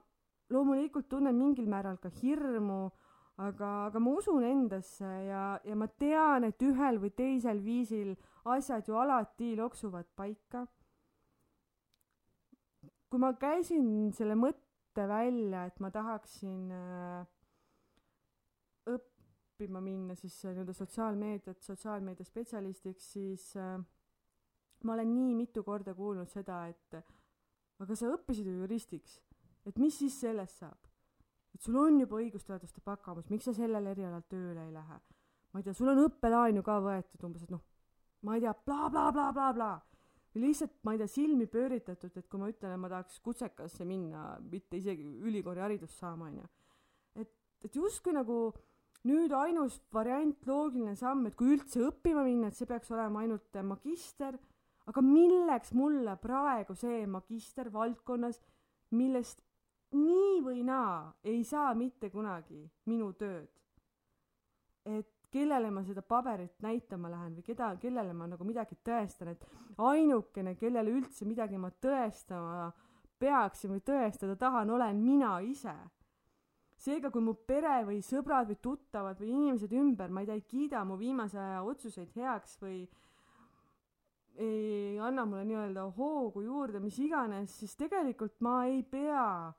loomulikult 0.51 1.09
tunnen 1.09 1.35
mingil 1.35 1.69
määral 1.69 1.97
ka 1.97 2.11
hirmu, 2.21 2.91
aga, 3.39 3.71
aga 3.87 4.01
ma 4.01 4.11
usun 4.19 4.45
endasse 4.45 5.09
ja, 5.29 5.45
ja 5.65 5.77
ma 5.77 5.89
tean, 5.89 6.45
et 6.45 6.63
ühel 6.63 7.01
või 7.01 7.11
teisel 7.17 7.63
viisil 7.65 8.15
asjad 8.45 8.89
ju 8.89 8.99
alati 9.01 9.55
loksuvad 9.57 10.11
paika. 10.17 10.67
Kui 13.11 13.21
ma 13.23 13.33
käisin 13.39 14.11
selle 14.15 14.37
mõtte 14.39 15.07
välja, 15.11 15.67
et 15.67 15.81
ma 15.83 15.91
tahaksin 15.95 16.71
äh, 16.75 17.25
õppima 18.91 19.83
minna 19.83 20.15
siis 20.19 20.37
äh, 20.45 20.55
nii-öelda 20.55 20.75
sotsiaalmeediat, 20.79 21.63
sotsiaalmeedia 21.67 22.27
spetsialistiks, 22.27 23.11
siis 23.17 23.49
äh, 23.59 23.81
ma 24.85 24.95
olen 24.95 25.11
nii 25.15 25.35
mitu 25.43 25.65
korda 25.67 25.95
kuulnud 25.95 26.31
seda, 26.31 26.63
et 26.71 27.01
aga 27.81 27.97
sa 27.97 28.13
õppisid 28.15 28.47
ju 28.47 28.61
juristiks, 28.63 29.19
et 29.67 29.79
mis 29.83 29.99
siis 29.99 30.17
sellest 30.21 30.63
saab? 30.63 30.79
et 31.51 31.65
sul 31.67 31.75
on 31.81 31.97
juba 31.99 32.21
õigusteaduste 32.23 32.79
bakamus, 32.87 33.27
miks 33.29 33.49
sa 33.49 33.53
sellel 33.57 33.91
erialal 33.91 34.23
tööle 34.31 34.69
ei 34.69 34.73
lähe? 34.73 35.01
ma 35.51 35.61
ei 35.61 35.67
tea, 35.67 35.75
sul 35.75 35.91
on 35.91 36.05
õppelaen 36.07 36.61
ju 36.61 36.63
ka 36.63 36.79
võetud 36.85 37.27
umbes, 37.27 37.43
et 37.43 37.51
noh, 37.51 37.63
ma 38.23 38.37
ei 38.37 38.45
tea 38.45 38.55
bla, 38.55 38.87
bla, 38.87 39.09
blablabla, 39.11 39.71
lihtsalt, 40.39 40.77
ma 40.87 40.95
ei 40.95 41.01
tea, 41.01 41.11
silmi 41.11 41.47
pööritatud, 41.51 42.15
et 42.17 42.29
kui 42.31 42.39
ma 42.39 42.51
ütlen, 42.51 42.75
et 42.75 42.81
ma 42.81 42.91
tahaks 42.93 43.19
kutsekasse 43.25 43.87
minna, 43.89 44.39
mitte 44.51 44.79
isegi 44.79 45.07
ülikooli 45.27 45.63
haridust 45.63 45.99
saama, 45.99 46.29
onju. 46.31 46.47
et, 47.19 47.33
et 47.67 47.77
justkui 47.77 48.15
nagu 48.15 48.53
nüüd 49.09 49.33
ainus 49.35 49.81
variant, 49.93 50.47
loogiline 50.47 50.95
samm, 50.97 51.27
et 51.27 51.37
kui 51.39 51.55
üldse 51.57 51.83
õppima 51.89 52.23
minna, 52.27 52.51
et 52.51 52.59
see 52.59 52.69
peaks 52.69 52.93
olema 52.95 53.25
ainult 53.25 53.61
magister, 53.67 54.39
aga 54.91 55.03
milleks 55.05 55.73
mulle 55.77 56.17
praegu 56.21 56.77
see 56.79 57.07
magister 57.11 57.71
valdkonnas, 57.73 58.41
millest 58.95 59.43
nii 59.95 60.41
või 60.45 60.63
naa 60.67 61.11
ei 61.27 61.43
saa 61.45 61.73
mitte 61.75 62.11
kunagi 62.11 62.63
minu 62.87 63.13
tööd. 63.19 63.49
et 64.87 65.20
kellele 65.31 65.71
ma 65.71 65.83
seda 65.87 66.03
paberit 66.03 66.59
näitama 66.65 67.11
lähen 67.11 67.37
või 67.39 67.45
keda, 67.47 67.71
kellele 67.81 68.15
ma 68.17 68.27
nagu 68.31 68.45
midagi 68.45 68.77
tõestan, 68.85 69.33
et 69.35 69.45
ainukene, 69.79 70.57
kellele 70.59 70.91
üldse 70.91 71.29
midagi 71.29 71.59
ma 71.59 71.71
tõestama 71.71 72.71
peaksin 73.21 73.75
või 73.75 73.83
tõestada 73.85 74.37
tahan, 74.37 74.71
olen 74.71 75.01
mina 75.05 75.39
ise. 75.45 75.75
seega, 76.81 77.11
kui 77.13 77.21
mu 77.21 77.35
pere 77.47 77.83
või 77.85 77.99
sõbrad 78.01 78.49
või 78.49 78.57
tuttavad 78.57 79.19
või 79.21 79.35
inimesed 79.35 79.73
ümber, 79.77 80.09
ma 80.09 80.23
ei 80.23 80.27
tea, 80.27 80.35
ei 80.41 80.47
kiida 80.49 80.85
mu 80.89 80.97
viimase 80.97 81.37
aja 81.39 81.63
otsuseid 81.63 82.15
heaks 82.17 82.57
või 82.63 82.89
ei 84.41 84.97
anna 84.99 85.27
mulle 85.29 85.45
nii-öelda 85.45 85.85
hoogu 85.97 86.41
juurde, 86.41 86.81
mis 86.81 86.97
iganes, 86.99 87.53
siis 87.61 87.77
tegelikult 87.77 88.41
ma 88.41 88.65
ei 88.65 88.81
pea 88.83 89.53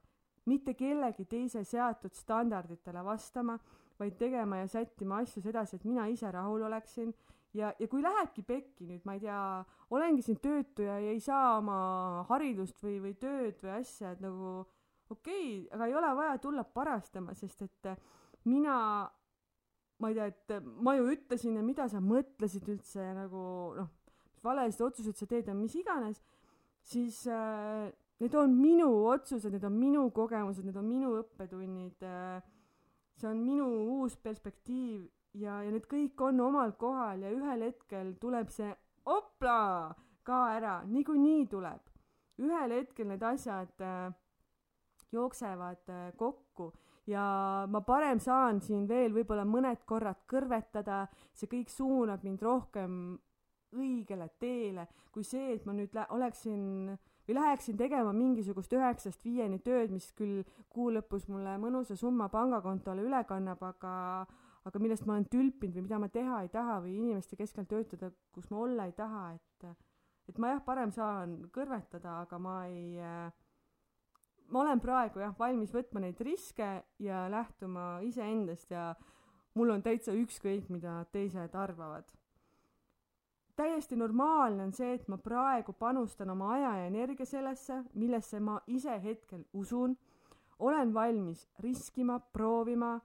mitte 0.50 0.74
kellegi 0.74 1.28
teise 1.30 1.64
seatud 1.64 2.16
standarditele 2.18 3.04
vastama, 3.06 3.60
vaid 4.02 4.18
tegema 4.20 4.62
ja 4.62 4.68
sättima 4.72 5.22
asju 5.22 5.43
sedasi, 5.43 5.78
et 5.78 5.86
mina 5.86 6.08
ise 6.10 6.32
rahul 6.34 6.66
oleksin 6.68 7.14
ja, 7.58 7.72
ja 7.80 7.88
kui 7.91 8.04
lähebki 8.04 8.43
pekki 8.47 8.88
nüüd, 8.89 9.06
ma 9.06 9.16
ei 9.18 9.24
tea, 9.24 9.39
olengi 9.93 10.26
siin 10.26 10.39
töötu 10.43 10.86
ja 10.88 10.97
ei 11.04 11.20
saa 11.24 11.58
oma 11.60 11.78
haridust 12.30 12.82
või, 12.84 12.99
või 13.04 13.16
tööd 13.22 13.62
või 13.64 13.74
asja, 13.80 14.16
et 14.16 14.22
nagu 14.24 14.62
okei 15.12 15.66
okay,, 15.66 15.72
aga 15.76 15.89
ei 15.89 15.97
ole 15.99 16.12
vaja 16.18 16.38
tulla 16.43 16.64
parastama, 16.64 17.36
sest 17.38 17.66
et 17.68 17.91
mina, 18.49 18.76
ma 20.02 20.12
ei 20.12 20.18
tea, 20.18 20.30
et 20.32 20.70
ma 20.82 20.95
ju 20.97 21.10
ütlesin 21.14 21.58
ja 21.60 21.66
mida 21.66 21.88
sa 21.91 22.02
mõtlesid 22.04 22.70
üldse 22.72 23.04
ja 23.04 23.16
nagu 23.18 23.41
noh, 23.78 23.91
valesid 24.45 24.86
otsuseid 24.88 25.20
sa 25.20 25.28
teed 25.30 25.52
ja 25.52 25.58
mis 25.58 25.76
iganes, 25.78 26.22
siis 26.88 27.26
äh, 27.30 27.91
need 28.22 28.38
on 28.38 28.56
minu 28.58 28.89
otsused, 29.12 29.52
need 29.54 29.66
on 29.68 29.76
minu 29.78 30.08
kogemused, 30.16 30.66
need 30.66 30.80
on 30.80 30.89
minu 30.89 31.14
õppetunnid 31.22 32.08
äh,. 32.08 32.41
See 33.22 33.30
on 33.30 33.42
minu 33.46 33.68
uus 34.00 34.18
perspektiiv 34.18 35.06
ja, 35.38 35.62
ja 35.62 35.72
need 35.72 35.86
kõik 35.90 36.22
on 36.26 36.42
omal 36.44 36.74
kohal 36.80 37.22
ja 37.24 37.32
ühel 37.34 37.68
hetkel 37.68 38.16
tuleb 38.22 38.50
see 38.54 38.72
opla 39.06 39.94
ka 40.26 40.42
ära, 40.58 40.82
niikuinii 40.86 41.48
tuleb. 41.50 41.88
ühel 42.42 42.72
hetkel 42.74 43.08
need 43.10 43.24
asjad 43.24 43.84
äh, 43.86 44.14
jooksevad 45.14 45.90
äh, 45.90 46.14
kokku 46.18 46.72
ja 47.08 47.24
ma 47.70 47.82
parem 47.86 48.20
saan 48.20 48.62
siin 48.62 48.88
veel 48.90 49.14
võib-olla 49.14 49.46
mõned 49.46 49.84
korrad 49.86 50.24
kõrvetada, 50.30 51.06
see 51.34 51.50
kõik 51.52 51.70
suunab 51.70 52.24
mind 52.26 52.42
rohkem 52.42 52.96
õigele 53.72 54.28
teele, 54.40 54.88
kui 55.12 55.24
see, 55.24 55.56
et 55.56 55.66
ma 55.66 55.74
nüüd 55.76 55.96
oleksin 56.10 56.92
või 57.32 57.40
läheksin 57.40 57.78
tegema 57.80 58.12
mingisugust 58.14 58.74
üheksast 58.76 59.24
viieni 59.24 59.60
tööd, 59.64 59.92
mis 59.92 60.10
küll 60.18 60.44
kuu 60.70 60.90
lõpus 60.92 61.28
mulle 61.32 61.56
mõnusa 61.62 61.96
summa 61.96 62.28
pangakontole 62.30 63.06
üle 63.08 63.24
kannab, 63.28 63.62
aga 63.64 63.94
aga 64.68 64.80
millest 64.80 65.08
ma 65.08 65.16
olen 65.16 65.26
tülpinud 65.26 65.74
või 65.74 65.86
mida 65.88 65.98
ma 65.98 66.10
teha 66.12 66.42
ei 66.44 66.50
taha 66.54 66.82
või 66.84 66.98
inimeste 67.00 67.38
keskel 67.40 67.66
töötada, 67.66 68.12
kus 68.36 68.52
ma 68.52 68.60
olla 68.62 68.86
ei 68.86 68.92
taha, 68.94 69.32
et 69.34 69.70
et 70.30 70.38
ma 70.38 70.52
jah, 70.52 70.62
parem 70.64 70.92
saan 70.92 71.40
kõrvetada, 71.56 72.22
aga 72.26 72.38
ma 72.40 72.58
ei 72.68 73.00
ma 74.52 74.62
olen 74.62 74.84
praegu 74.84 75.24
jah, 75.24 75.34
valmis 75.40 75.74
võtma 75.74 76.04
neid 76.04 76.20
riske 76.22 76.70
ja 77.00 77.26
lähtuma 77.32 78.02
iseendast 78.06 78.72
ja 78.72 78.92
mul 79.56 79.72
on 79.72 79.82
täitsa 79.82 80.14
ükskõik, 80.14 80.70
mida 80.70 81.06
teised 81.12 81.56
arvavad 81.56 82.12
täiesti 83.62 83.95
normaalne 83.95 84.64
on 84.64 84.74
see, 84.74 84.95
et 84.97 85.07
ma 85.12 85.20
praegu 85.22 85.74
panustan 85.78 86.34
oma 86.34 86.53
aja 86.55 86.72
ja 86.80 86.89
energia 86.89 87.26
sellesse, 87.30 87.84
millesse 87.93 88.39
ma 88.41 88.57
ise 88.68 88.97
hetkel 89.03 89.45
usun, 89.53 89.95
olen 90.62 90.93
valmis 90.93 91.47
riskima, 91.62 92.20
proovima 92.34 92.95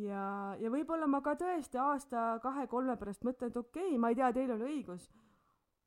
ja, 0.00 0.56
ja 0.60 0.72
võib-olla 0.72 1.08
ma 1.10 1.20
ka 1.24 1.34
tõesti 1.40 1.80
aasta-kahe-kolme 1.82 2.96
pärast 3.00 3.24
mõtlen, 3.26 3.52
et 3.52 3.56
okei 3.60 3.90
okay,, 3.90 4.00
ma 4.00 4.12
ei 4.12 4.18
tea, 4.18 4.30
teil 4.36 4.52
oli 4.56 4.68
õigus, 4.72 5.08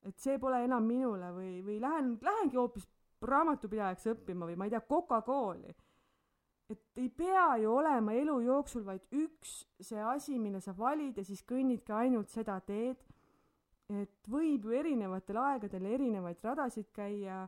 et 0.05 0.17
see 0.21 0.38
pole 0.41 0.63
enam 0.65 0.86
minule 0.86 1.32
või, 1.36 1.53
või 1.65 1.77
lähen, 1.82 2.15
lähengi 2.21 2.59
hoopis 2.59 2.88
raamatupidajaks 3.21 4.11
õppima 4.15 4.49
või 4.49 4.57
ma 4.57 4.67
ei 4.67 4.73
tea, 4.73 4.82
Coca-Cooli. 4.89 5.73
et 6.71 7.01
ei 7.01 7.09
pea 7.09 7.57
ju 7.61 7.73
olema 7.75 8.13
elu 8.15 8.39
jooksul 8.45 8.86
vaid 8.86 9.09
üks 9.11 9.65
see 9.82 10.01
asi, 10.01 10.38
mille 10.39 10.61
sa 10.61 10.73
valid 10.77 11.17
ja 11.17 11.25
siis 11.27 11.43
kõnnidki 11.43 11.93
ainult 11.93 12.29
seda 12.29 12.59
teed 12.65 13.01
et 14.02 14.30
võib 14.30 14.66
ju 14.66 14.76
erinevatel 14.78 15.38
aegadel 15.42 15.86
erinevaid 15.96 16.44
radasid 16.44 16.92
käia, 16.96 17.48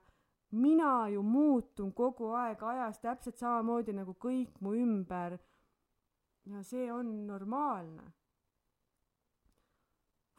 mina 0.54 1.08
ju 1.10 1.22
muutun 1.26 1.94
kogu 1.94 2.34
aeg 2.38 2.64
ajas 2.64 3.00
täpselt 3.02 3.40
samamoodi 3.42 3.94
nagu 3.94 4.14
kõik 4.14 4.60
mu 4.62 4.74
ümber. 4.78 5.40
ja 6.46 6.64
see 6.64 6.92
on 6.92 7.26
normaalne. 7.28 8.04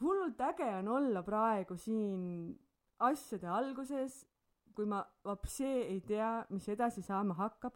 hullult 0.01 0.41
äge 0.41 0.69
on 0.79 0.87
olla 0.87 1.23
praegu 1.23 1.77
siin 1.77 2.55
asjade 2.99 3.47
alguses, 3.47 4.25
kui 4.75 4.85
ma 4.85 5.03
vapsee 5.23 5.87
ei 5.87 6.01
tea, 6.01 6.45
mis 6.49 6.67
edasi 6.69 7.01
saama 7.01 7.33
hakkab. 7.33 7.73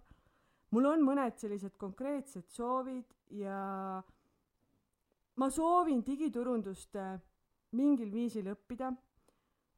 mul 0.72 0.86
on 0.86 1.02
mõned 1.02 1.38
sellised 1.38 1.78
konkreetsed 1.78 2.48
soovid 2.48 3.16
ja 3.30 4.04
ma 5.36 5.50
soovin 5.50 6.04
digiturundust 6.06 6.96
mingil 7.72 8.12
viisil 8.14 8.50
õppida. 8.54 8.94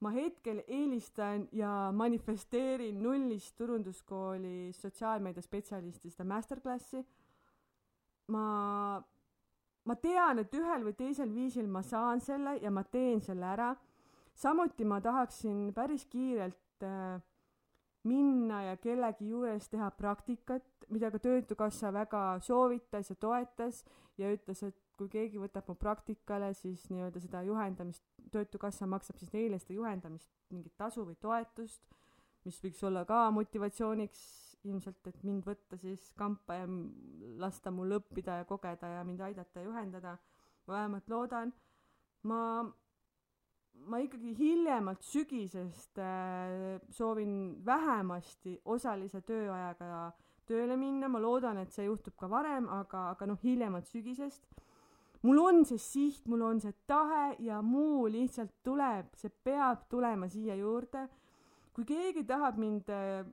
ma 0.02 0.10
hetkel 0.10 0.64
eelistan 0.66 1.44
ja 1.54 1.92
manifesteerin 1.94 3.04
nullist 3.04 3.54
turunduskooli 3.58 4.72
sotsiaalmeediaspetsialisti 4.74 6.10
seda 6.10 6.26
masterclassi. 6.26 7.06
ma, 8.28 9.02
ma 9.84 9.96
tean, 9.96 10.40
et 10.40 10.54
ühel 10.54 10.88
või 10.88 10.94
teisel 10.94 11.34
viisil 11.34 11.68
ma 11.68 11.82
saan 11.82 12.22
selle 12.22 12.58
ja 12.62 12.72
ma 12.72 12.84
teen 12.84 13.22
selle 13.22 13.46
ära. 13.46 13.76
samuti 14.34 14.86
ma 14.86 15.02
tahaksin 15.02 15.74
päris 15.74 16.06
kiirelt 16.06 16.84
äh, 16.84 17.22
minna 18.04 18.64
ja 18.64 18.78
kellegi 18.78 19.30
juures 19.30 19.70
teha 19.70 19.92
praktikat, 19.92 20.64
mida 20.90 21.12
ka 21.12 21.20
Töötukassa 21.20 21.92
väga 21.94 22.40
soovitas 22.42 23.10
ja 23.10 23.16
toetas 23.16 23.84
ja 24.18 24.32
ütles, 24.34 24.64
et 24.64 24.91
kui 25.02 25.10
keegi 25.10 25.42
võtab 25.42 25.70
mu 25.72 25.76
praktikale, 25.80 26.52
siis 26.58 26.86
nii-öelda 26.94 27.24
seda 27.24 27.42
juhendamist, 27.48 28.06
Töötukassa 28.32 28.88
maksab 28.88 29.18
siis 29.20 29.34
neile 29.34 29.58
seda 29.60 29.76
juhendamist, 29.76 30.30
mingit 30.54 30.78
tasu 30.80 31.04
või 31.04 31.18
toetust, 31.20 31.82
mis 32.46 32.60
võiks 32.64 32.80
olla 32.88 33.04
ka 33.10 33.26
motivatsiooniks 33.36 34.22
ilmselt, 34.70 35.02
et 35.10 35.24
mind 35.26 35.44
võtta 35.50 35.78
siis 35.82 36.06
kampa 36.18 36.62
ja 36.62 36.68
lasta 37.42 37.74
mul 37.74 37.98
õppida 37.98 38.42
ja 38.42 38.48
kogeda 38.48 38.94
ja 38.96 39.02
mind 39.08 39.26
aidata 39.26 39.60
ja 39.60 39.68
juhendada. 39.68 40.18
ma 40.68 40.74
vähemalt 40.78 41.10
loodan. 41.10 41.54
ma, 42.24 42.40
ma 43.74 44.00
ikkagi 44.00 44.36
hiljemalt 44.38 45.02
sügisest 45.02 45.98
äh, 46.00 46.80
soovin 46.90 47.66
vähemasti 47.66 48.60
osalise 48.66 49.22
tööajaga 49.22 50.14
tööle 50.46 50.78
minna, 50.78 51.08
ma 51.08 51.20
loodan, 51.20 51.58
et 51.58 51.72
see 51.72 51.86
juhtub 51.86 52.16
ka 52.16 52.30
varem, 52.30 52.70
aga, 52.70 53.10
aga 53.16 53.26
noh, 53.26 53.40
hiljemalt 53.44 53.88
sügisest 53.90 54.46
mul 55.24 55.40
on 55.40 55.66
see 55.66 55.78
siht, 55.82 56.28
mul 56.28 56.42
on 56.42 56.62
see 56.62 56.74
tahe 56.90 57.36
ja 57.46 57.62
muu 57.62 58.08
lihtsalt 58.10 58.54
tuleb, 58.64 59.12
see 59.18 59.30
peab 59.44 59.86
tulema 59.90 60.30
siia 60.30 60.56
juurde. 60.56 61.08
kui 61.72 61.86
keegi 61.88 62.26
tahab 62.28 62.58
mind 62.60 62.90
äh, 62.92 63.26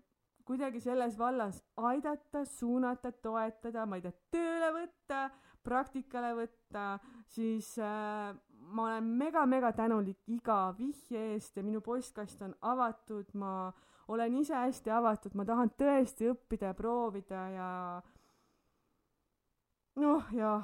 kuidagi 0.46 0.80
selles 0.80 1.18
vallas 1.18 1.58
aidata, 1.76 2.44
suunata, 2.44 3.12
toetada, 3.12 3.86
ma 3.86 3.98
ei 3.98 4.04
tea, 4.04 4.14
tööle 4.32 4.70
võtta, 4.76 5.24
praktikale 5.64 6.30
võtta, 6.38 6.84
siis 7.28 7.74
äh, 7.82 8.30
ma 8.72 8.86
olen 8.86 9.10
mega-mega 9.18 9.72
tänulik 9.76 10.22
iga 10.32 10.70
vihje 10.78 11.34
eest 11.34 11.58
ja 11.58 11.64
minu 11.66 11.82
postkast 11.84 12.42
on 12.46 12.54
avatud, 12.70 13.34
ma 13.34 13.72
olen 14.08 14.38
ise 14.40 14.56
hästi 14.56 14.92
avatud, 14.94 15.34
ma 15.36 15.44
tahan 15.44 15.74
tõesti 15.76 16.30
õppida 16.32 16.72
ja 16.72 16.78
proovida 16.78 17.42
ja 17.52 17.70
noh, 20.00 20.32
ja 20.32 20.54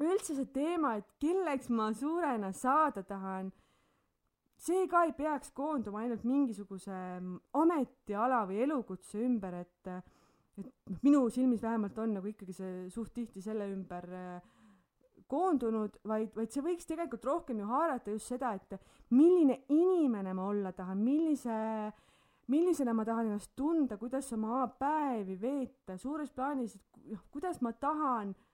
üldse 0.00 0.36
see 0.36 0.48
teema, 0.54 0.96
et 0.96 1.08
kelleks 1.20 1.68
ma 1.70 1.90
suurena 1.96 2.52
saada 2.56 3.02
tahan, 3.06 3.50
see 4.62 4.86
ka 4.90 5.04
ei 5.08 5.12
peaks 5.16 5.52
koonduma 5.56 6.02
ainult 6.02 6.24
mingisuguse 6.24 6.96
ametiala 7.58 8.44
või 8.48 8.62
elukutse 8.66 9.20
ümber, 9.22 9.62
et 9.64 9.94
et 10.52 10.66
noh, 10.68 10.98
minu 11.00 11.22
silmis 11.32 11.62
vähemalt 11.64 11.96
on 11.98 12.10
nagu 12.18 12.28
ikkagi 12.28 12.52
see 12.52 12.72
suht 12.92 13.14
tihti 13.16 13.40
selle 13.40 13.70
ümber 13.72 14.04
äh, 14.12 14.50
koondunud, 15.32 15.96
vaid, 16.04 16.28
vaid 16.36 16.52
see 16.52 16.64
võiks 16.64 16.84
tegelikult 16.84 17.24
rohkem 17.24 17.62
ju 17.62 17.68
haarata 17.70 18.12
just 18.12 18.28
seda, 18.34 18.52
et 18.52 18.76
milline 19.16 19.62
inimene 19.72 20.34
ma 20.36 20.50
olla 20.50 20.74
tahan, 20.76 21.00
millise, 21.00 21.56
millisena 22.52 22.92
ma 22.92 23.06
tahan 23.08 23.30
ennast 23.30 23.54
tunda, 23.56 23.96
kuidas 23.96 24.28
oma 24.36 24.66
päevi 24.76 25.38
veeta, 25.40 25.96
suures 25.96 26.30
plaanis, 26.36 26.76
et 26.76 27.00
noh, 27.14 27.24
kuidas 27.32 27.62
ma 27.64 27.72
tahan 27.72 28.34
äh, 28.34 28.51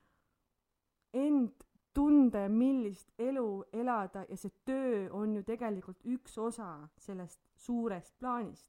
end 1.12 1.64
tunda 1.98 2.44
ja 2.44 2.48
millist 2.48 3.10
elu 3.18 3.64
elada 3.72 4.24
ja 4.28 4.36
see 4.38 4.52
töö 4.66 5.08
on 5.18 5.34
ju 5.34 5.42
tegelikult 5.46 6.04
üks 6.06 6.36
osa 6.38 6.70
sellest 7.00 7.40
suurest 7.58 8.14
plaanist. 8.20 8.68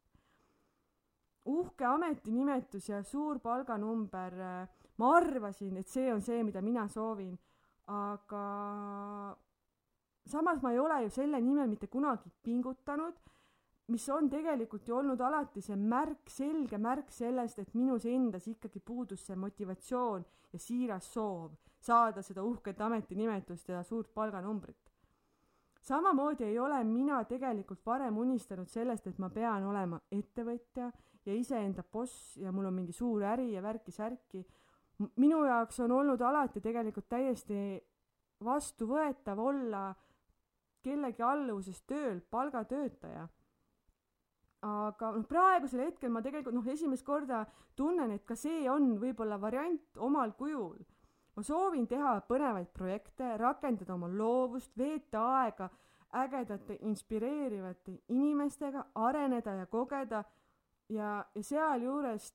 uhke 1.46 1.86
ametinimetus 1.86 2.90
ja 2.90 3.04
suur 3.04 3.40
palganumber, 3.40 4.34
ma 4.98 5.12
arvasin, 5.18 5.78
et 5.78 5.88
see 5.88 6.12
on 6.14 6.22
see, 6.22 6.44
mida 6.44 6.62
mina 6.62 6.88
soovin, 6.88 7.38
aga 7.88 8.44
samas 10.30 10.62
ma 10.62 10.74
ei 10.74 10.80
ole 10.80 11.00
ju 11.06 11.10
selle 11.10 11.42
nimel 11.42 11.70
mitte 11.70 11.88
kunagi 11.88 12.30
pingutanud. 12.44 13.16
mis 13.90 14.10
on 14.10 14.30
tegelikult 14.30 14.88
ju 14.88 14.96
olnud 14.96 15.22
alati 15.22 15.62
see 15.62 15.76
märk, 15.76 16.30
selge 16.30 16.78
märk 16.78 17.10
sellest, 17.12 17.60
et 17.60 17.74
minus 17.74 18.06
endas 18.06 18.46
ikkagi 18.48 18.80
puudus 18.80 19.26
see 19.26 19.36
motivatsioon 19.36 20.26
ja 20.54 20.60
siiras 20.60 21.14
soov 21.14 21.56
saada 21.80 22.22
seda 22.22 22.44
uhket 22.44 22.82
ametinimetust 22.82 23.70
ja 23.70 23.84
suurt 23.84 24.14
palganumbrit. 24.14 24.92
samamoodi 25.82 26.44
ei 26.44 26.60
ole 26.60 26.84
mina 26.84 27.24
tegelikult 27.24 27.86
varem 27.86 28.18
unistanud 28.18 28.68
sellest, 28.68 29.08
et 29.08 29.20
ma 29.20 29.30
pean 29.30 29.64
olema 29.64 30.00
ettevõtja 30.12 30.92
ja 31.26 31.34
iseenda 31.34 31.84
boss 31.84 32.38
ja 32.38 32.52
mul 32.52 32.66
on 32.66 32.74
mingi 32.74 32.92
suur 32.92 33.24
äri 33.24 33.52
ja 33.54 33.62
värki-särki. 33.62 34.46
minu 35.16 35.44
jaoks 35.46 35.80
on 35.80 35.92
olnud 35.92 36.22
alati 36.22 36.62
tegelikult 36.62 37.10
täiesti 37.10 37.82
vastuvõetav 38.44 39.40
olla 39.40 39.96
kellegi 40.84 41.24
alluvuses 41.24 41.82
tööl 41.82 42.22
palgatöötaja 42.22 43.28
aga 44.66 45.12
noh, 45.16 45.26
praegusel 45.30 45.86
hetkel 45.86 46.12
ma 46.12 46.22
tegelikult 46.24 46.56
noh, 46.56 46.68
esimest 46.68 47.06
korda 47.08 47.46
tunnen, 47.80 48.12
et 48.12 48.26
ka 48.28 48.36
see 48.36 48.68
on 48.70 48.98
võib-olla 49.00 49.40
variant 49.40 50.00
omal 50.04 50.34
kujul. 50.40 50.80
Ma 51.40 51.44
soovin 51.48 51.86
teha 51.88 52.18
põnevaid 52.28 52.68
projekte, 52.76 53.38
rakendada 53.40 53.94
oma 53.96 54.10
loovust, 54.12 54.74
veeta 54.76 55.22
aega 55.40 55.70
ägedate, 56.20 56.76
inspireerivate 56.90 57.94
inimestega, 58.12 58.84
areneda 59.08 59.54
ja 59.62 59.68
kogeda 59.72 60.24
ja, 60.92 61.12
ja 61.36 61.44
sealjuures 61.44 62.34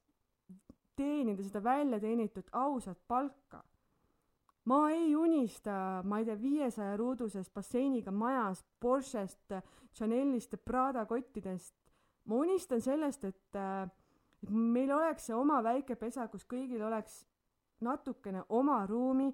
teenida 0.97 1.45
seda 1.45 1.61
välja 1.61 1.99
teenitud 2.01 2.49
ausat 2.53 2.99
palka. 3.07 3.61
ma 4.65 4.79
ei 4.91 5.13
unista, 5.17 6.01
ma 6.05 6.19
ei 6.19 6.25
tea, 6.25 6.39
viiesaja 6.41 6.97
ruudusest 6.97 7.53
basseiniga 7.53 8.11
majas, 8.11 8.65
Porschest, 8.81 9.53
Chanelist 9.93 10.57
ja 10.57 10.59
Prada 10.59 11.05
kottidest, 11.05 11.75
ma 12.25 12.41
unistan 12.41 12.81
sellest, 12.81 13.25
et, 13.25 13.61
et 13.61 14.51
meil 14.51 14.97
oleks 14.97 15.29
see 15.29 15.37
oma 15.37 15.61
väike 15.63 16.01
pesa, 16.01 16.25
kus 16.33 16.49
kõigil 16.49 16.81
oleks 16.89 17.27
natukene 17.81 18.45
oma 18.49 18.87
ruumi. 18.87 19.33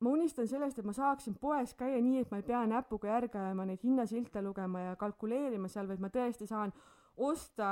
ma 0.00 0.10
unistan 0.10 0.46
sellest, 0.46 0.78
et 0.78 0.86
ma 0.86 0.92
saaksin 0.94 1.34
poes 1.34 1.72
käia 1.74 1.98
nii, 2.02 2.20
et 2.22 2.30
ma 2.30 2.38
ei 2.38 2.44
pea 2.46 2.60
näpuga 2.70 3.08
järge 3.08 3.38
ajama 3.38 3.64
neid 3.66 3.82
hinnasilte 3.82 4.42
lugema 4.42 4.80
ja 4.80 4.96
kalkuleerima 4.96 5.68
seal, 5.68 5.88
vaid 5.88 5.98
ma 5.98 6.06
tõesti 6.14 6.46
saan 6.46 6.72
osta 7.16 7.70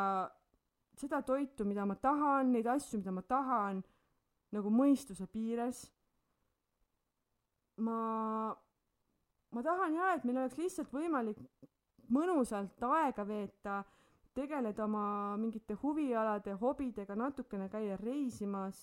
seda 0.96 1.20
toitu, 1.22 1.64
mida 1.64 1.84
ma 1.86 1.94
tahan, 1.94 2.50
neid 2.52 2.66
asju, 2.66 2.98
mida 2.98 3.12
ma 3.14 3.22
tahan, 3.22 3.82
nagu 4.56 4.72
mõistuse 4.72 5.26
piires. 5.30 5.84
ma, 7.76 7.96
ma 9.52 9.62
tahan 9.62 9.94
ja, 9.94 10.12
et 10.16 10.24
meil 10.24 10.38
oleks 10.40 10.56
lihtsalt 10.58 10.92
võimalik 10.92 11.38
mõnusalt 12.08 12.82
aega 12.88 13.26
veeta, 13.28 13.82
tegeleda 14.36 14.84
oma 14.84 15.36
mingite 15.40 15.76
huvialade, 15.82 16.54
hobidega, 16.60 17.16
natukene 17.16 17.68
käia 17.72 17.96
reisimas. 18.00 18.80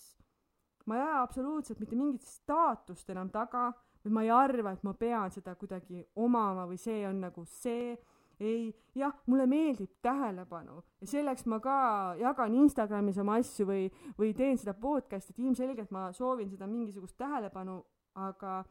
Ma 0.86 0.98
ei 0.98 1.02
aja 1.02 1.22
absoluutselt 1.24 1.80
mitte 1.80 1.96
mingit 1.96 2.26
staatust 2.28 3.10
enam 3.10 3.30
taga 3.32 3.70
või 4.04 4.16
ma 4.18 4.24
ei 4.26 4.32
arva, 4.36 4.74
et 4.74 4.84
ma 4.84 4.94
pean 4.94 5.32
seda 5.32 5.56
kuidagi 5.56 6.04
omama 6.16 6.66
või 6.68 6.80
see 6.82 7.06
on 7.08 7.22
nagu 7.24 7.46
see 7.48 7.94
ei, 8.44 8.74
jah, 8.98 9.14
mulle 9.30 9.46
meeldib 9.48 9.92
tähelepanu 10.04 10.82
ja 11.02 11.08
selleks 11.08 11.46
ma 11.48 11.60
ka 11.64 11.78
jagan 12.20 12.56
Instagramis 12.64 13.20
oma 13.22 13.38
asju 13.40 13.68
või, 13.70 13.90
või 14.18 14.34
teen 14.38 14.58
seda 14.60 14.74
podcast'i, 14.74 15.36
et 15.36 15.44
ilmselgelt 15.46 15.92
ma 15.94 16.10
soovin 16.16 16.50
seda 16.52 16.68
mingisugust 16.68 17.18
tähelepanu, 17.20 17.80
aga 18.16 18.64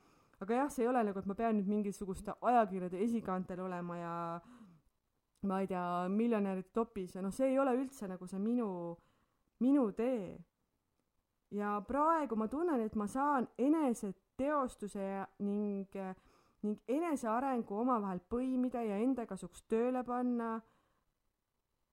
aga 0.43 0.57
jah, 0.57 0.71
see 0.75 0.83
ei 0.83 0.91
ole 0.91 1.05
nagu, 1.07 1.21
et 1.21 1.29
ma 1.31 1.37
pean 1.39 1.55
nüüd 1.55 1.69
mingisuguste 1.71 2.35
ajakirjade 2.51 2.99
esikaantel 3.05 3.63
olema 3.63 3.99
ja 4.01 4.15
ma 5.47 5.61
ei 5.63 5.69
tea, 5.71 5.85
miljonäride 6.11 6.71
topis 6.75 7.15
ja 7.15 7.23
noh, 7.23 7.35
see 7.35 7.53
ei 7.53 7.59
ole 7.63 7.75
üldse 7.79 8.09
nagu 8.11 8.27
see 8.31 8.41
minu, 8.43 8.69
minu 9.63 9.89
tee. 9.99 10.35
Ja 11.53 11.81
praegu 11.87 12.37
ma 12.37 12.49
tunnen, 12.49 12.81
et 12.81 12.95
ma 12.97 13.07
saan 13.07 13.49
eneseteostuse 13.59 15.03
ja, 15.03 15.27
ning, 15.45 15.97
ning 16.63 16.79
enesearengu 16.89 17.77
omavahel 17.85 18.23
põimida 18.31 18.83
ja 18.87 18.97
enda 18.97 19.27
kasuks 19.27 19.65
tööle 19.69 20.05
panna. 20.05 20.61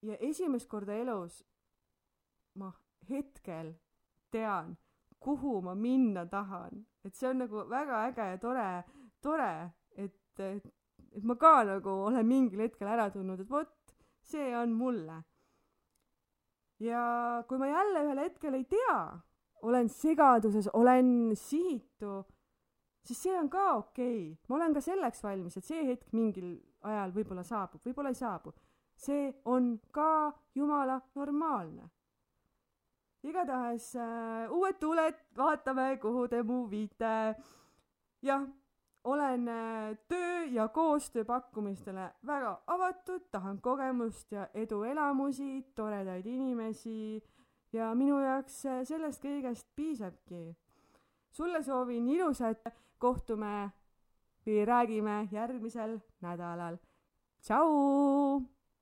ja 0.01 0.15
esimest 0.23 0.67
korda 0.71 0.95
elus 0.95 1.41
ma 2.55 2.71
hetkel 3.09 3.73
tean 4.31 4.77
kuhu 5.19 5.61
ma 5.61 5.75
minna 5.75 6.25
tahan, 6.25 6.85
et 7.03 7.15
see 7.15 7.29
on 7.29 7.41
nagu 7.43 7.63
väga 7.69 8.03
äge 8.07 8.27
ja 8.31 8.37
tore, 8.37 8.67
tore, 9.21 9.53
et, 9.97 10.39
et, 10.39 10.69
et 11.11 11.23
ma 11.23 11.35
ka 11.35 11.63
nagu 11.67 11.95
olen 12.07 12.27
mingil 12.27 12.63
hetkel 12.63 12.87
ära 12.87 13.09
tundnud, 13.11 13.43
et 13.43 13.51
vot, 13.51 13.95
see 14.23 14.53
on 14.55 14.71
mulle. 14.73 15.23
ja 16.79 17.43
kui 17.47 17.59
ma 17.59 17.67
jälle 17.67 18.05
ühel 18.07 18.23
hetkel 18.23 18.55
ei 18.55 18.63
tea, 18.63 18.99
olen 19.61 19.89
segaduses, 19.89 20.69
olen 20.73 21.35
sihitu, 21.35 22.23
siis 23.05 23.21
see 23.23 23.35
on 23.39 23.49
ka 23.49 23.67
okei 23.77 24.31
okay., 24.31 24.49
ma 24.49 24.55
olen 24.55 24.73
ka 24.73 24.81
selleks 24.81 25.23
valmis, 25.23 25.57
et 25.57 25.65
see 25.65 25.85
hetk 25.91 26.11
mingil 26.13 26.57
ajal 26.81 27.13
võib-olla 27.15 27.43
saabub, 27.43 27.83
võib-olla 27.85 28.13
ei 28.13 28.19
saabu. 28.19 28.53
see 28.99 29.29
on 29.45 29.77
ka 29.95 30.33
jumala 30.55 30.99
normaalne 31.15 31.87
igatahes 33.23 33.95
äh, 33.95 34.51
uued 34.51 34.79
tuuled, 34.79 35.17
vaatame, 35.37 35.97
kuhu 36.01 36.27
te 36.27 36.41
mu 36.43 36.65
viite. 36.69 37.35
jah, 38.21 38.45
olen 39.03 39.47
äh, 39.47 39.97
töö 40.07 40.45
ja 40.51 40.67
koostöö 40.67 41.25
pakkumistele 41.25 42.11
väga 42.25 42.61
avatud, 42.67 43.27
tahan 43.31 43.61
kogemust 43.61 44.31
ja 44.31 44.47
eduelamusi, 44.53 45.65
toredaid 45.75 46.25
inimesi 46.25 47.23
ja 47.73 47.93
minu 47.95 48.19
jaoks 48.23 48.63
äh, 48.65 48.83
sellest 48.87 49.23
kõigest 49.23 49.67
piisabki. 49.75 50.55
sulle 51.31 51.63
soovin 51.63 52.07
ilusat, 52.09 52.65
kohtume 52.97 53.71
või 54.45 54.65
räägime 54.65 55.27
järgmisel 55.31 55.99
nädalal. 56.21 56.77
tšau. 57.41 58.58